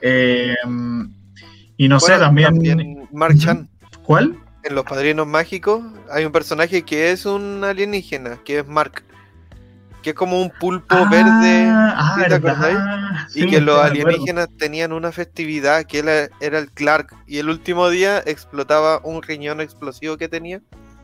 [0.00, 0.56] Eh,
[1.76, 3.68] y no sé, también, Mark Chan,
[4.02, 4.36] ¿Cuál?
[4.64, 9.04] en Los Padrinos Mágicos, hay un personaje que es un alienígena, que es Mark.
[10.02, 11.66] Que es como un pulpo verde.
[11.68, 12.78] Ah, ¿sí te acordáis?
[13.28, 17.38] Sí, y que los alienígenas tenían una festividad que él era- era el Clark y
[17.38, 20.62] el último día explotaba un riñón explosivo que tenía.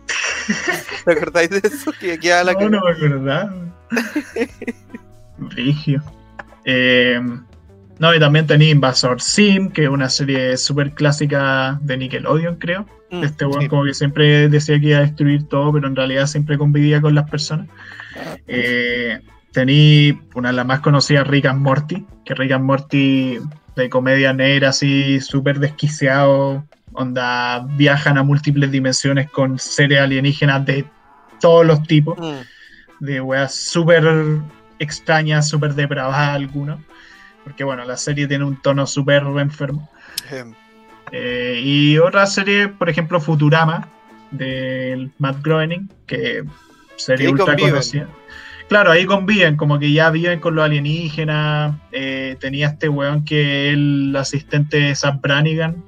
[1.04, 1.92] ¿Te acordáis de eso?
[2.00, 3.52] Que la No, no me acordaba.
[5.38, 6.02] Rigio.
[6.64, 7.20] Eh,
[7.98, 12.86] no, y también tenía Invasor Sim, que es una serie súper clásica de Nickelodeon, creo.
[13.10, 13.68] Mm, Este weón sí.
[13.68, 17.14] como que siempre decía que iba a destruir todo, pero en realidad siempre convivía con
[17.14, 17.68] las personas.
[18.46, 19.20] Eh,
[19.52, 23.38] tení una de las más conocidas, Rick and Morty, que Rick and Morty
[23.76, 30.84] de comedia negra, así súper desquiciado, onda, viajan a múltiples dimensiones con seres alienígenas de
[31.40, 34.04] todos los tipos Mm, de weas súper
[34.78, 36.78] extrañas, súper depravadas algunas.
[37.46, 39.88] Porque bueno, la serie tiene un tono súper enfermo.
[40.32, 40.52] em,
[41.12, 43.88] Eh, y otra serie, por ejemplo, Futurama,
[44.32, 46.42] del Matt Groening, que
[46.96, 47.70] sería ultra conviven.
[47.70, 48.08] conocida.
[48.68, 51.76] Claro, ahí conviven, como que ya viven con los alienígenas.
[51.92, 55.84] eh, tenía este weón que es el asistente de Sam Brannigan,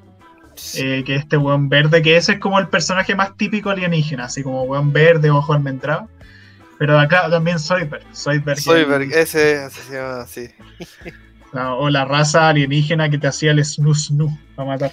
[0.76, 4.26] eh, que es este weón verde, que ese es como el personaje más típico alienígena,
[4.26, 6.08] así como weón verde, ojo almendrado.
[6.78, 8.04] Pero acá también Soyberg.
[8.12, 10.48] Soyberg, Soyberg, ese se llama así.
[11.52, 13.94] la- o la raza alienígena que te hacía el snoo
[14.54, 14.92] para matar.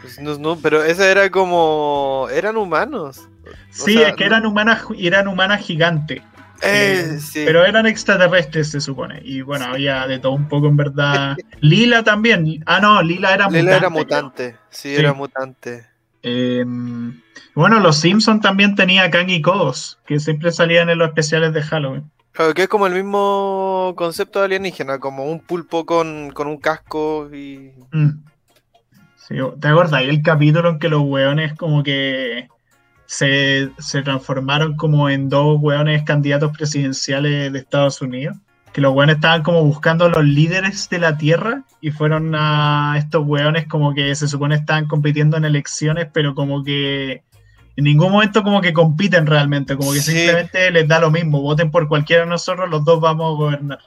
[0.00, 2.26] Pues no, pero ese era como.
[2.32, 3.28] eran humanos.
[3.44, 6.20] O Sí, sea, es que eran humanas, eran humanas gigantes.
[6.64, 7.42] Eh, Eh, sí.
[7.44, 9.20] Pero eran extraterrestres, se supone.
[9.24, 11.36] Y bueno, había de todo un poco en verdad.
[11.60, 12.62] Lila también.
[12.66, 13.62] Ah, no, Lila era mutante.
[13.62, 14.56] Lila era mutante.
[14.70, 14.96] Sí, Sí.
[14.96, 15.86] era mutante.
[16.22, 16.64] Eh,
[17.54, 21.62] bueno, los Simpsons también tenía Kang y Kodos, que siempre salían en los especiales de
[21.62, 22.10] Halloween.
[22.32, 26.56] Claro, que es como el mismo concepto de alienígena, como un pulpo con, con un
[26.56, 27.72] casco y.
[27.92, 28.24] Mm.
[29.16, 30.02] Sí, ¿Te acuerdas?
[30.02, 32.48] el capítulo en que los hueones como que
[33.06, 38.36] se, se transformaron como en dos hueones candidatos presidenciales de Estados Unidos.
[38.72, 42.94] Que los hueones estaban como buscando a los líderes de la Tierra y fueron a
[42.96, 47.22] estos hueones como que se supone estaban compitiendo en elecciones, pero como que
[47.76, 50.12] en ningún momento como que compiten realmente, como que Sí.
[50.12, 53.78] simplemente les da lo mismo, voten por cualquiera de nosotros, los dos vamos a gobernar.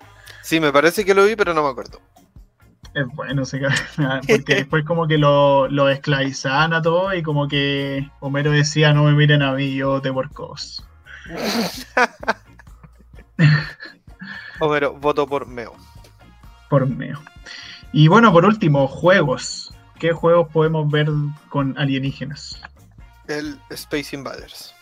[0.41, 1.99] Sí, me parece que lo vi, pero no me acuerdo.
[2.93, 3.73] Es bueno capítulo,
[4.27, 9.03] porque después como que lo, lo esclavizaban a todo y como que Homero decía, no
[9.03, 10.85] me miren a mí, yo te por cos.
[14.59, 15.73] Homero, voto por Meo.
[16.69, 17.19] por meo.
[17.91, 19.73] Y bueno, por último, juegos.
[19.99, 21.07] ¿Qué juegos podemos ver
[21.49, 22.61] con alienígenas?
[23.27, 24.73] El Space Invaders.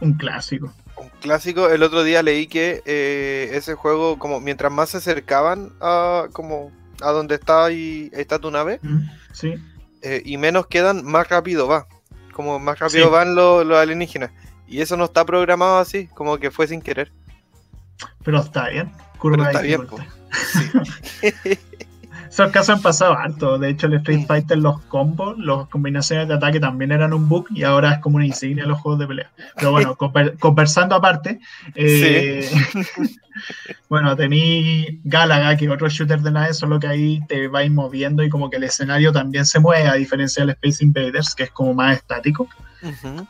[0.00, 0.72] Un clásico.
[0.96, 1.68] Un clásico.
[1.70, 6.70] El otro día leí que eh, ese juego, como mientras más se acercaban a como
[7.00, 8.98] a donde está ahí está tu nave, ¿Mm?
[9.32, 9.54] Sí.
[10.02, 11.86] eh, y menos quedan, más rápido va.
[12.32, 13.10] Como más rápido Sí.
[13.12, 14.30] van los, los alienígenas.
[14.66, 17.10] Y eso no está programado así, como que fue sin querer.
[18.24, 18.92] Pero está bien.
[19.18, 19.80] Curva Pero está bien.
[21.20, 21.58] Sí.
[22.28, 23.58] Esos casos han pasado harto.
[23.58, 27.46] De hecho, el Street Fighter, los combos, las combinaciones de ataque también eran un bug
[27.54, 29.30] y ahora es como una insignia en los juegos de pelea.
[29.56, 29.96] Pero bueno,
[30.38, 31.40] conversando aparte,
[31.74, 32.48] eh,
[33.88, 38.22] bueno, tení Galaga, que es otro shooter de nave, solo que ahí te vais moviendo
[38.22, 41.50] y como que el escenario también se mueve, a diferencia del Space Invaders, que es
[41.50, 42.48] como más estático.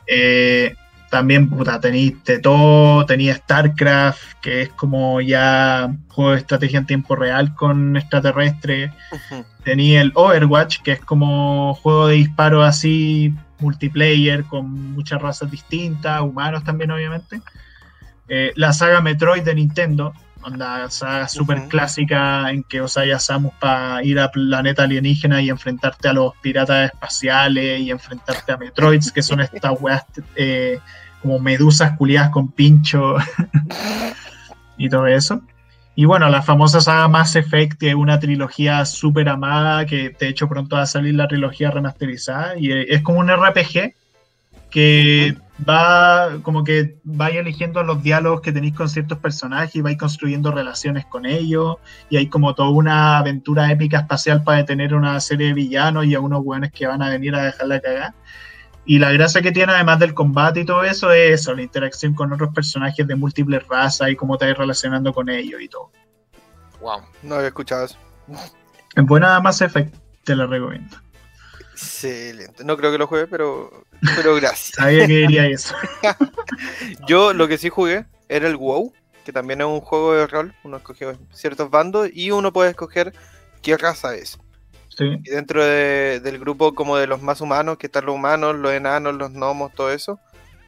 [0.07, 0.75] eh,
[1.11, 6.87] también, puta, tenéis de todo, tenía StarCraft, que es como ya juego de estrategia en
[6.87, 8.93] tiempo real con extraterrestre.
[9.65, 16.21] Tenía el Overwatch, que es como juego de disparo así, multiplayer, con muchas razas distintas,
[16.21, 17.41] humanos también, obviamente.
[18.29, 20.13] Eh, la saga Metroid de Nintendo,
[20.57, 26.09] la saga super clásica en que a Samus para ir a planeta alienígena y enfrentarte
[26.09, 30.05] a los piratas espaciales y enfrentarte a Metroids, que son estas weas
[30.37, 30.79] eh,
[31.23, 33.17] como medusas culiadas con pincho
[34.79, 35.43] y todo eso.
[35.95, 40.29] Y bueno, la famosa saga Mass Effect, que es una trilogía súper amada, que de
[40.29, 43.95] hecho pronto va a salir la trilogía remasterizada, y es como un RPG
[44.71, 45.37] que
[45.67, 50.53] va como que vais eligiendo los diálogos que tenéis con ciertos personajes y vais construyendo
[50.53, 51.77] relaciones con ellos
[52.11, 56.15] y hay como toda una aventura épica espacial para detener una serie de villanos y
[56.15, 58.15] a unos buenos que van a venir a dejarla cagar.
[58.85, 62.15] Y la gracia que tiene, además del combate y todo eso, es eso, la interacción
[62.15, 65.91] con otros personajes de múltiples razas y cómo te vas relacionando con ellos y todo.
[66.81, 67.99] Wow, no había escuchado eso.
[68.97, 69.95] En buena Mass Effect,
[70.25, 70.97] te la recomiendo.
[71.81, 72.65] Excelente.
[72.65, 73.85] No creo que lo juegue, pero,
[74.17, 74.73] pero gracias.
[74.75, 75.77] Sabía que diría eso.
[77.09, 78.93] Yo lo que sí jugué era el WoW,
[79.25, 80.55] que también es un juego de rol.
[80.65, 83.13] Uno escoge ciertos bandos y uno puede escoger
[83.63, 84.39] qué raza es.
[85.01, 89.15] Y dentro del grupo como de los más humanos, que están los humanos, los enanos,
[89.15, 90.19] los gnomos, todo eso,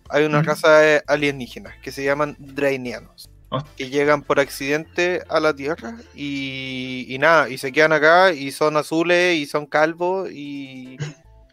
[0.09, 3.30] hay una raza alienígena que se llaman Drainianos.
[3.77, 8.77] Que llegan por accidente a la Tierra y, nada, y se quedan acá y son
[8.77, 10.97] azules y son calvos y,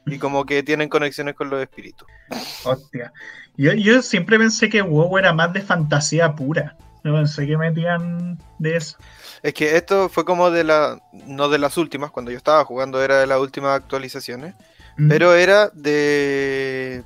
[0.06, 2.08] y como que tienen conexiones con los espíritus.
[2.64, 3.12] Hostia.
[3.56, 6.78] Yo, yo siempre pensé que WoW era más de fantasía pura.
[7.04, 8.98] No pensé que metían de eso.
[9.42, 11.00] Es que esto fue como de la.
[11.26, 14.56] No de las últimas, cuando yo estaba jugando era de las últimas actualizaciones.
[14.98, 15.10] Mm.
[15.10, 17.04] Pero era de.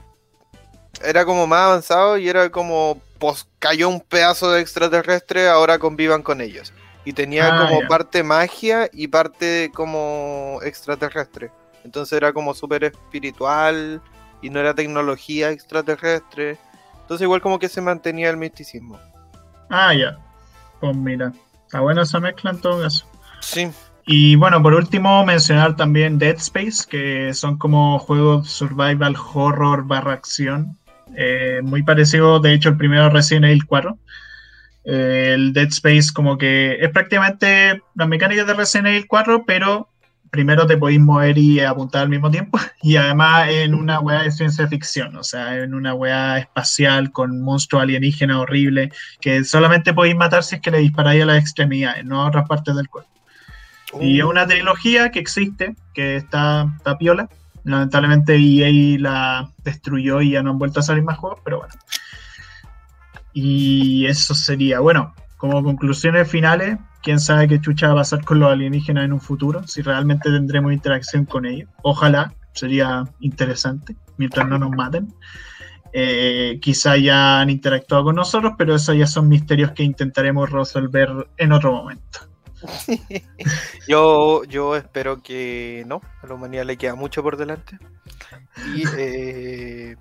[1.04, 3.02] Era como más avanzado y era como.
[3.22, 6.74] Pues cayó un pedazo de extraterrestre, ahora convivan con ellos.
[7.06, 11.52] Y tenía ah, como parte magia y parte como extraterrestre.
[11.84, 14.02] Entonces era como súper espiritual
[14.42, 16.58] y no era tecnología extraterrestre.
[17.02, 19.00] Entonces igual como que se mantenía el misticismo.
[19.70, 20.18] Ah, ya.
[20.80, 21.32] Pues mira.
[21.68, 23.06] Está buena esa mezcla en todo caso.
[23.40, 23.70] Sí.
[24.08, 30.14] Y bueno, por último, mencionar también Dead Space, que son como juegos survival horror barra
[30.14, 30.76] acción.
[31.16, 33.98] Eh, muy parecido, de hecho, el primero Resident Evil 4.
[34.84, 39.90] Eh, el Dead Space como que es prácticamente las mecánicas de Resident Evil 4, pero
[40.32, 44.32] primero te podéis mover y apuntar al mismo tiempo, y además en una weá de
[44.32, 50.16] ciencia ficción, o sea, en una weá espacial con monstruos alienígenas horribles, que solamente podéis
[50.16, 53.12] matar si es que le disparáis a las extremidades, no a otras partes del cuerpo.
[54.00, 57.28] Y es una trilogía que existe, que está, está piola.
[57.64, 61.74] Lamentablemente EA la destruyó y ya no han vuelto a salir más juegos, pero bueno.
[63.34, 68.40] Y eso sería, bueno, como conclusiones finales, quién sabe qué chucha va a pasar con
[68.40, 71.70] los alienígenas en un futuro, si realmente tendremos interacción con ellos.
[71.84, 75.14] Ojalá, sería interesante, mientras no nos maten.
[75.94, 81.10] Eh, quizá ya han interactuado con nosotros, pero esos ya son misterios que intentaremos resolver
[81.38, 82.20] en otro momento.
[83.88, 87.78] yo, yo espero que no, a la humanidad le queda mucho por delante.
[88.76, 89.96] Y eh,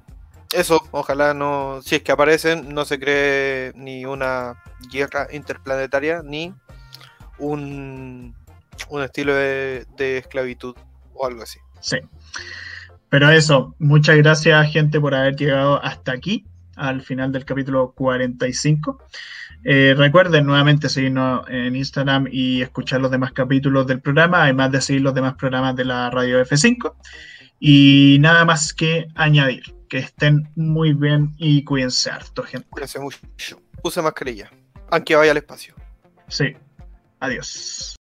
[0.53, 6.55] eso, ojalá no, si es que aparecen, no se cree ni una guerra interplanetaria ni
[7.39, 8.35] un,
[8.89, 10.75] un estilo de, esclavitud
[11.15, 11.59] o algo así.
[11.81, 11.99] Sí.
[13.09, 16.47] Pero eso, muchas gracias gente por haber llegado hasta aquí,
[16.77, 18.99] al final del capítulo 45.
[19.65, 24.81] Eh, recuerden nuevamente seguirnos en Instagram y escuchar los demás capítulos del programa, además de
[24.81, 26.95] seguir los demás programas de la radio F5.
[27.59, 32.67] Y nada más que añadir, que estén muy bien y cuídense harto, gente.
[32.71, 33.19] Cuídense mucho.
[33.83, 34.51] Use mascarilla,
[34.91, 35.75] aunque vaya al espacio.
[36.29, 36.55] Sí.
[37.21, 37.99] Adiós.